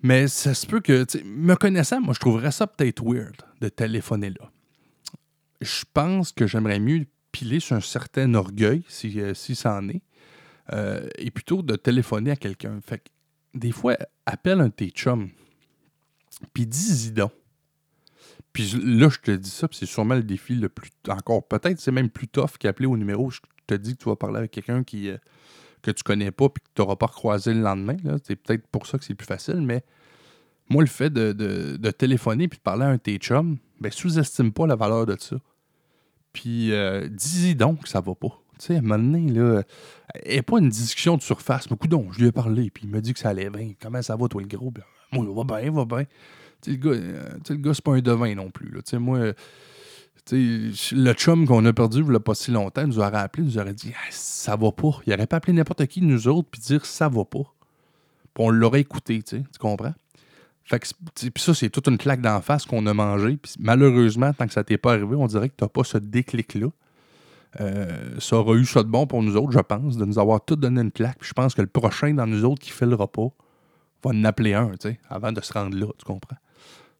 Mais 0.02 0.28
ça 0.28 0.52
se 0.52 0.66
peut 0.66 0.80
que, 0.80 1.06
me 1.24 1.54
connaissant, 1.54 2.02
moi, 2.02 2.12
je 2.12 2.20
trouverais 2.20 2.52
ça 2.52 2.66
peut-être 2.66 3.02
weird 3.02 3.36
de 3.62 3.70
téléphoner 3.70 4.28
là. 4.28 4.50
Je 5.62 5.84
pense 5.94 6.32
que 6.32 6.46
j'aimerais 6.46 6.80
mieux 6.80 7.06
piler 7.32 7.60
sur 7.60 7.76
un 7.76 7.80
certain 7.80 8.34
orgueil, 8.34 8.84
si, 8.88 9.22
euh, 9.22 9.32
si 9.32 9.54
ça 9.54 9.74
en 9.74 9.88
est, 9.88 10.02
euh, 10.72 11.08
et 11.18 11.30
plutôt 11.30 11.62
de 11.62 11.76
téléphoner 11.76 12.32
à 12.32 12.36
quelqu'un. 12.36 12.80
Fait 12.80 12.98
que 12.98 13.08
des 13.54 13.72
fois, 13.72 13.96
appelle 14.26 14.60
un 14.60 14.68
de 14.68 14.72
tes 14.72 14.90
chums, 14.90 15.30
puis 16.52 16.66
dis-y 16.66 17.12
donc. 17.12 17.32
Puis 18.52 18.72
là, 18.82 19.08
je 19.08 19.18
te 19.18 19.30
dis 19.30 19.50
ça, 19.50 19.68
c'est 19.70 19.86
sûrement 19.86 20.14
le 20.14 20.22
défi 20.22 20.54
le 20.54 20.68
plus. 20.68 20.90
Encore, 21.08 21.46
peut-être 21.46 21.78
c'est 21.78 21.92
même 21.92 22.10
plus 22.10 22.28
tough 22.28 22.52
qu'appeler 22.58 22.86
au 22.86 22.96
numéro. 22.96 23.30
Je 23.30 23.40
te 23.66 23.74
dis 23.74 23.96
que 23.96 24.02
tu 24.02 24.08
vas 24.08 24.16
parler 24.16 24.38
avec 24.38 24.50
quelqu'un 24.50 24.82
qui, 24.82 25.10
euh, 25.10 25.18
que 25.82 25.90
tu 25.90 26.02
connais 26.02 26.30
pas, 26.30 26.48
puis 26.48 26.62
que 26.62 26.68
tu 26.74 26.82
n'auras 26.82 26.96
pas 26.96 27.06
recroisé 27.06 27.52
le 27.52 27.60
lendemain. 27.60 27.96
C'est 28.24 28.36
peut-être 28.36 28.66
pour 28.68 28.86
ça 28.86 28.98
que 28.98 29.04
c'est 29.04 29.14
plus 29.14 29.26
facile, 29.26 29.60
mais 29.60 29.84
moi, 30.68 30.82
le 30.82 30.88
fait 30.88 31.10
de, 31.10 31.90
téléphoner 31.90 32.48
puis 32.48 32.58
de 32.58 32.62
parler 32.62 32.84
à 32.84 32.88
un 32.88 32.96
de 32.96 33.00
tes 33.00 33.18
chums, 33.18 33.58
ben, 33.80 33.92
sous-estime 33.92 34.52
pas 34.52 34.66
la 34.66 34.76
valeur 34.76 35.06
de 35.06 35.16
ça. 35.18 35.36
Puis 36.32 36.72
euh, 36.72 37.08
dis-y 37.08 37.54
donc 37.54 37.84
que 37.84 37.88
ça 37.88 38.00
va 38.00 38.14
pas. 38.14 38.40
Tu 38.58 38.66
sais, 38.66 38.74
à 38.76 38.78
un 38.78 38.82
moment 38.82 38.98
donné, 38.98 39.30
là, 39.32 39.62
et 40.24 40.42
pas 40.42 40.58
une 40.58 40.68
discussion 40.68 41.16
de 41.16 41.22
surface. 41.22 41.68
Beaucoup 41.68 41.88
donc, 41.88 42.12
je 42.12 42.20
lui 42.20 42.28
ai 42.28 42.32
parlé, 42.32 42.70
puis 42.70 42.84
il 42.84 42.90
m'a 42.90 43.00
dit 43.00 43.12
que 43.12 43.18
ça 43.18 43.30
allait 43.30 43.50
bien. 43.50 43.72
Comment 43.80 44.02
ça 44.02 44.16
va, 44.16 44.28
toi, 44.28 44.40
le 44.40 44.48
gros? 44.48 44.70
Ben, 44.70 44.82
moi, 45.12 45.26
il 45.28 45.34
va 45.34 45.60
bien, 45.60 45.70
va 45.70 45.84
bien. 45.84 46.04
Tu 46.62 46.70
sais, 46.70 46.70
le 46.70 46.76
gars, 46.76 46.90
euh, 46.90 47.38
le 47.50 47.56
gars 47.56 47.74
c'est 47.74 47.84
pas 47.84 47.94
un 47.94 48.00
devin 48.00 48.34
non 48.34 48.50
plus. 48.50 48.70
Tu 48.70 48.82
sais, 48.84 48.98
moi, 48.98 49.32
le 50.32 51.12
chum 51.12 51.46
qu'on 51.46 51.64
a 51.64 51.72
perdu 51.72 52.02
il 52.06 52.18
pas 52.18 52.34
si 52.34 52.50
longtemps 52.50 52.86
nous 52.86 52.98
aurait 52.98 53.18
appelé, 53.18 53.44
nous 53.44 53.58
aurait 53.58 53.74
dit 53.74 53.92
ça 54.10 54.56
va 54.56 54.72
pas. 54.72 55.00
Il 55.06 55.12
aurait 55.12 55.26
pas 55.26 55.36
appelé 55.36 55.52
n'importe 55.52 55.86
qui 55.86 56.02
nous 56.02 56.28
autres 56.28 56.48
puis 56.50 56.60
dire 56.60 56.84
ça 56.84 57.08
va 57.08 57.24
pas. 57.24 57.44
Puis 58.34 58.44
on 58.44 58.50
l'aurait 58.50 58.80
écouté, 58.80 59.22
tu 59.22 59.42
comprends? 59.58 59.94
Fait 60.64 60.80
que 60.80 60.86
puis 61.30 61.42
ça, 61.42 61.54
c'est 61.54 61.70
toute 61.70 61.86
une 61.86 61.98
claque 61.98 62.20
d'en 62.20 62.40
face 62.40 62.66
qu'on 62.66 62.84
a 62.86 62.94
mangé. 62.94 63.36
Puis 63.36 63.54
malheureusement, 63.60 64.32
tant 64.32 64.46
que 64.46 64.52
ça 64.52 64.64
t'est 64.64 64.78
pas 64.78 64.94
arrivé, 64.94 65.14
on 65.14 65.26
dirait 65.26 65.48
que 65.48 65.54
tu 65.56 65.64
n'as 65.64 65.68
pas 65.68 65.84
ce 65.84 65.98
déclic-là. 65.98 66.68
Euh, 67.60 68.18
ça 68.18 68.36
aurait 68.36 68.58
eu 68.58 68.66
ça 68.66 68.82
de 68.82 68.88
bon 68.88 69.06
pour 69.06 69.22
nous 69.22 69.36
autres, 69.36 69.52
je 69.52 69.60
pense, 69.60 69.96
de 69.96 70.04
nous 70.04 70.18
avoir 70.18 70.44
tout 70.44 70.56
donné 70.56 70.80
une 70.80 70.92
claque. 70.92 71.18
Puis 71.18 71.28
je 71.28 71.34
pense 71.34 71.54
que 71.54 71.62
le 71.62 71.68
prochain 71.68 72.12
dans 72.12 72.26
nous 72.26 72.44
autres 72.44 72.60
qui 72.60 72.70
fait 72.70 72.86
le 72.86 72.94
repas 72.94 73.32
va 74.04 74.10
en 74.10 74.24
appeler 74.24 74.54
un, 74.54 74.70
tu 74.72 74.88
sais, 74.88 75.00
avant 75.08 75.32
de 75.32 75.40
se 75.40 75.52
rendre 75.52 75.76
là, 75.76 75.86
tu 75.98 76.04
comprends? 76.04 76.36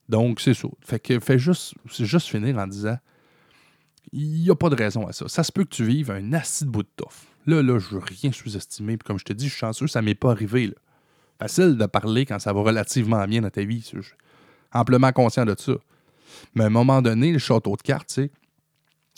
Donc, 0.09 0.41
c'est 0.41 0.55
ça. 0.55 0.69
Fait 0.81 1.01
que 1.01 1.21
fais 1.21 1.39
juste, 1.39 1.75
c'est 1.91 2.07
juste 2.07 2.29
finir 2.29 2.59
en 2.59 2.67
disant 2.67 2.97
il 4.13 4.43
n'y 4.43 4.51
a 4.51 4.55
pas 4.55 4.71
de 4.71 4.77
raison 4.77 5.07
à 5.07 5.13
ça. 5.13 5.29
Ça 5.29 5.43
se 5.43 5.53
peut 5.53 5.65
que 5.65 5.75
tu 5.75 5.85
vives 5.85 6.11
un 6.11 6.33
acide 6.33 6.69
bout 6.69 6.85
de 6.85 6.89
toffe. 6.97 7.27
Là, 7.47 7.63
là, 7.63 7.79
je 7.79 7.89
veux 7.89 8.01
rien 8.01 8.33
sous-estimer. 8.33 8.97
Puis 8.97 9.07
comme 9.07 9.19
je 9.19 9.25
te 9.25 9.33
dis, 9.33 9.47
je 9.47 9.51
suis 9.51 9.61
chanceux, 9.61 9.89
ça 9.89 10.01
m'est 10.01 10.15
pas 10.15 10.31
arrivé. 10.31 10.69
Là. 10.69 10.75
Facile 11.39 11.77
de 11.77 11.87
parler 11.87 12.25
quand 12.25 12.39
ça 12.39 12.53
va 12.53 12.61
relativement 12.61 13.25
bien 13.27 13.43
dans 13.43 13.51
ta 13.51 13.63
vie. 13.63 13.81
Je 13.93 14.01
suis 14.01 14.15
amplement 14.73 15.13
conscient 15.13 15.45
de 15.45 15.55
ça. 15.59 15.75
Mais 16.55 16.65
à 16.65 16.67
un 16.67 16.71
moment 16.71 17.03
donné, 17.03 17.33
le 17.33 17.39
château 17.39 17.77
de 17.77 17.83
cartes, 17.83 18.09
tu 18.09 18.15
sais, 18.15 18.31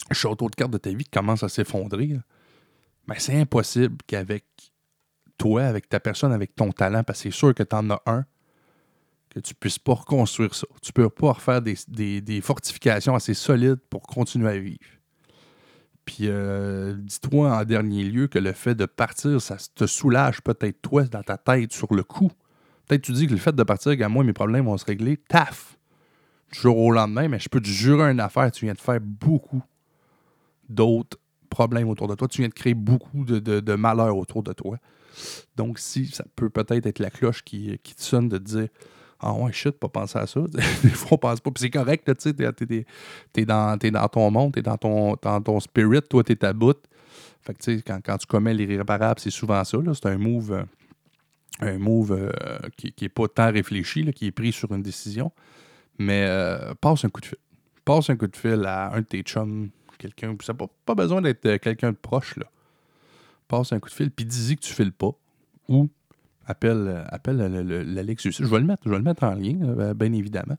le 0.08 0.14
château 0.14 0.48
de 0.48 0.54
cartes 0.54 0.70
de 0.70 0.78
ta 0.78 0.90
vie 0.90 1.04
commence 1.04 1.42
à 1.42 1.48
s'effondrer. 1.48 2.08
Mais 2.08 3.14
ben, 3.14 3.16
c'est 3.18 3.40
impossible 3.40 3.96
qu'avec 4.06 4.44
toi, 5.36 5.64
avec 5.64 5.88
ta 5.88 6.00
personne, 6.00 6.32
avec 6.32 6.54
ton 6.54 6.72
talent, 6.72 7.02
parce 7.04 7.22
que 7.22 7.30
c'est 7.30 7.36
sûr 7.36 7.54
que 7.54 7.62
tu 7.62 7.74
en 7.74 7.90
as 7.90 8.02
un, 8.06 8.24
que 9.30 9.40
tu 9.40 9.54
puisses 9.54 9.78
pas 9.78 9.94
reconstruire 9.94 10.54
ça. 10.54 10.66
Tu 10.82 10.92
peux 10.92 11.08
pas 11.08 11.32
refaire 11.32 11.62
des, 11.62 12.40
fortifications 12.42 13.14
assez 13.14 13.34
solides 13.34 13.80
pour 13.90 14.02
continuer 14.02 14.50
à 14.50 14.58
vivre. 14.58 14.78
Puis 16.04 16.20
euh, 16.22 16.94
dis-toi 16.96 17.54
en 17.54 17.64
dernier 17.64 18.04
lieu 18.04 18.28
que 18.28 18.38
le 18.38 18.52
fait 18.52 18.74
de 18.74 18.86
partir, 18.86 19.42
ça 19.42 19.56
te 19.74 19.86
soulage 19.86 20.40
peut-être 20.40 20.80
toi 20.80 21.04
dans 21.04 21.22
ta 21.22 21.36
tête 21.36 21.72
sur 21.72 21.94
le 21.94 22.02
coup. 22.02 22.32
Peut-être 22.86 23.02
tu 23.02 23.12
dis 23.12 23.26
que 23.26 23.32
le 23.32 23.38
fait 23.38 23.54
de 23.54 23.62
partir, 23.62 23.94
à 24.02 24.08
moi, 24.08 24.24
mes 24.24 24.32
problèmes 24.32 24.64
vont 24.64 24.78
se 24.78 24.86
régler. 24.86 25.18
Taf! 25.18 25.76
Du 26.50 26.60
jour 26.60 26.78
au 26.78 26.90
lendemain, 26.90 27.28
mais 27.28 27.38
je 27.38 27.50
peux 27.50 27.60
te 27.60 27.68
jurer 27.68 28.10
une 28.10 28.20
affaire, 28.20 28.50
tu 28.50 28.64
viens 28.64 28.72
de 28.72 28.80
faire 28.80 29.00
beaucoup 29.02 29.62
d'autres 30.68 31.18
problèmes 31.48 31.88
autour 31.88 32.08
de 32.08 32.14
toi. 32.14 32.28
Tu 32.28 32.42
viens 32.42 32.48
de 32.48 32.54
créer 32.54 32.74
beaucoup 32.74 33.24
de, 33.24 33.38
de, 33.38 33.74
malheur 33.74 34.16
autour 34.16 34.42
de 34.42 34.52
toi. 34.52 34.78
Donc, 35.56 35.78
si 35.78 36.06
ça 36.06 36.24
peut 36.36 36.50
peut-être 36.50 36.86
être 36.86 36.98
la 36.98 37.10
cloche 37.10 37.42
qui, 37.42 37.78
qui 37.82 37.94
te 37.94 38.02
sonne 38.02 38.28
de 38.28 38.38
te 38.38 38.44
dire 38.44 38.68
ah 39.20 39.32
ouais, 39.32 39.52
shit, 39.52 39.72
pas 39.72 39.88
penser 39.88 40.18
à 40.18 40.26
ça. 40.26 40.40
Des 40.82 40.90
fois, 40.90 41.08
on 41.12 41.18
pense 41.18 41.40
pas. 41.40 41.50
Puis 41.50 41.62
c'est 41.62 41.70
correct, 41.70 42.04
tu 42.06 42.14
sais, 42.18 42.84
t'es, 43.32 43.44
dans, 43.44 43.76
dans 43.76 44.08
ton 44.08 44.30
monde, 44.30 44.54
t'es 44.54 44.62
dans 44.62 44.76
ton, 44.76 45.16
dans 45.20 45.40
ton 45.40 45.60
spirit, 45.60 46.02
toi, 46.08 46.22
t'es 46.22 46.36
ta 46.36 46.52
bout. 46.52 46.78
Fait 47.42 47.54
que, 47.54 47.58
tu 47.58 47.76
sais, 47.76 47.82
quand, 47.82 48.00
quand, 48.04 48.18
tu 48.18 48.26
commets 48.26 48.54
l'irréparable, 48.54 49.20
c'est 49.20 49.30
souvent 49.30 49.64
ça. 49.64 49.78
C'est 49.92 50.06
un 50.06 50.18
move, 50.18 50.52
euh, 50.52 50.64
un 51.60 51.78
move 51.78 52.12
euh, 52.12 52.58
qui, 52.76 52.92
qui 52.92 53.06
est 53.06 53.08
pas 53.08 53.26
tant 53.28 53.50
réfléchi, 53.50 54.04
là, 54.04 54.12
qui 54.12 54.26
est 54.26 54.32
pris 54.32 54.52
sur 54.52 54.72
une 54.72 54.82
décision. 54.82 55.32
Mais 55.98 56.24
euh, 56.28 56.74
passe 56.80 57.04
un 57.04 57.08
coup 57.08 57.20
de 57.20 57.26
fil. 57.26 57.38
Passe 57.84 58.10
un 58.10 58.16
coup 58.16 58.26
de 58.26 58.36
fil 58.36 58.64
à 58.66 58.92
un 58.92 59.00
de 59.00 59.06
tes 59.06 59.22
chums, 59.22 59.70
quelqu'un. 59.98 60.36
Ça 60.42 60.52
n'a 60.52 60.66
pas, 60.84 60.94
besoin 60.94 61.20
d'être 61.20 61.58
quelqu'un 61.58 61.92
de 61.92 61.96
proche, 61.96 62.36
là. 62.36 62.46
Passe 63.48 63.72
un 63.72 63.80
coup 63.80 63.88
de 63.88 63.94
fil, 63.94 64.10
puis 64.10 64.24
dis-y 64.24 64.56
que 64.56 64.62
tu 64.62 64.72
files 64.72 64.92
pas. 64.92 65.12
Ou 65.68 65.88
appelle, 66.46 67.04
appelle 67.08 67.36
l'Alexis. 67.94 68.32
Je 68.32 68.44
vais 68.44 68.58
le 68.58 68.66
mettre, 68.66 68.82
je 68.84 68.90
vais 68.90 68.98
le 68.98 69.02
mettre 69.02 69.24
en 69.24 69.34
lien, 69.34 69.58
euh, 69.62 69.94
bien 69.94 70.12
évidemment. 70.12 70.56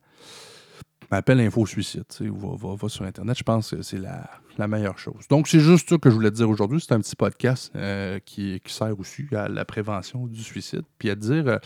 Appelle 1.12 1.40
Info 1.40 1.66
Suicide, 1.66 2.04
va, 2.20 2.76
va, 2.76 2.90
sur 2.90 3.04
Internet. 3.04 3.36
Je 3.36 3.44
pense 3.44 3.72
que 3.72 3.82
c'est 3.82 3.98
la, 3.98 4.68
meilleure 4.68 5.00
chose. 5.00 5.28
Donc, 5.28 5.48
c'est 5.48 5.60
juste 5.60 5.90
ça 5.90 5.98
que 5.98 6.10
je 6.10 6.16
voulais 6.16 6.30
te 6.30 6.36
dire 6.36 6.48
aujourd'hui. 6.48 6.80
C'est 6.80 6.94
un 6.94 7.00
petit 7.00 7.16
podcast 7.16 7.72
euh, 7.76 8.20
qui, 8.24 8.62
sert 8.68 9.00
aussi 9.00 9.26
à 9.32 9.48
la 9.48 9.66
prévention 9.66 10.28
du 10.28 10.44
suicide. 10.44 10.84
Puis 11.00 11.10
à 11.10 11.16
dire 11.16 11.48
euh, 11.48 11.58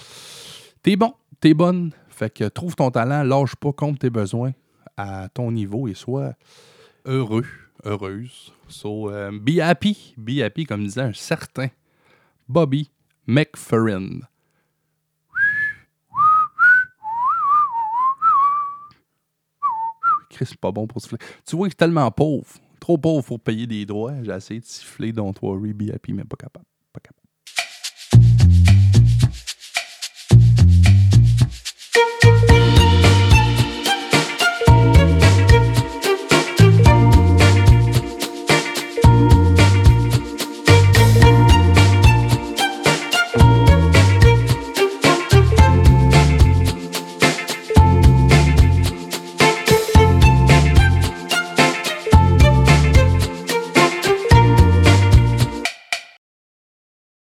t'es 0.81 0.95
bon, 0.95 1.13
t'es 1.41 1.53
bonne. 1.53 1.91
Fait 2.07 2.33
que 2.33 2.45
trouve 2.45 2.75
ton 2.75 2.89
talent, 2.89 3.23
lâche 3.23 3.55
pas, 3.55 3.73
compte 3.73 3.99
tes 3.99 4.09
besoins 4.09 4.53
à 4.95 5.27
ton 5.33 5.51
niveau 5.51 5.87
et 5.89 5.93
sois 5.93 6.33
heureux, 7.05 7.45
heureuse. 7.85 8.51
So, 8.67 9.09
be 9.39 9.59
happy, 9.59 10.13
be 10.17 10.41
happy, 10.41 10.65
comme 10.65 10.83
disait 10.83 11.01
un 11.01 11.13
certain 11.13 11.69
Bobby 12.47 12.89
McFerrin. 13.27 14.21
Chris, 20.29 20.47
c'est 20.47 20.59
pas 20.59 20.71
bon 20.71 20.87
pour 20.87 20.99
siffler. 21.01 21.19
Tu 21.45 21.55
vois 21.55 21.67
qu'il 21.67 21.73
est 21.73 21.77
tellement 21.77 22.09
pauvre. 22.09 22.47
Trop 22.79 22.97
pauvre 22.97 23.23
pour 23.23 23.39
payer 23.39 23.67
des 23.67 23.85
droits. 23.85 24.13
J'ai 24.23 24.31
essayé 24.31 24.59
de 24.59 24.65
siffler 24.65 25.11
Don't 25.11 25.35
Worry, 25.41 25.73
Be 25.73 25.91
Happy, 25.93 26.11
mais. 26.11 26.23
Pas 26.23 26.35
capable. 26.35 26.65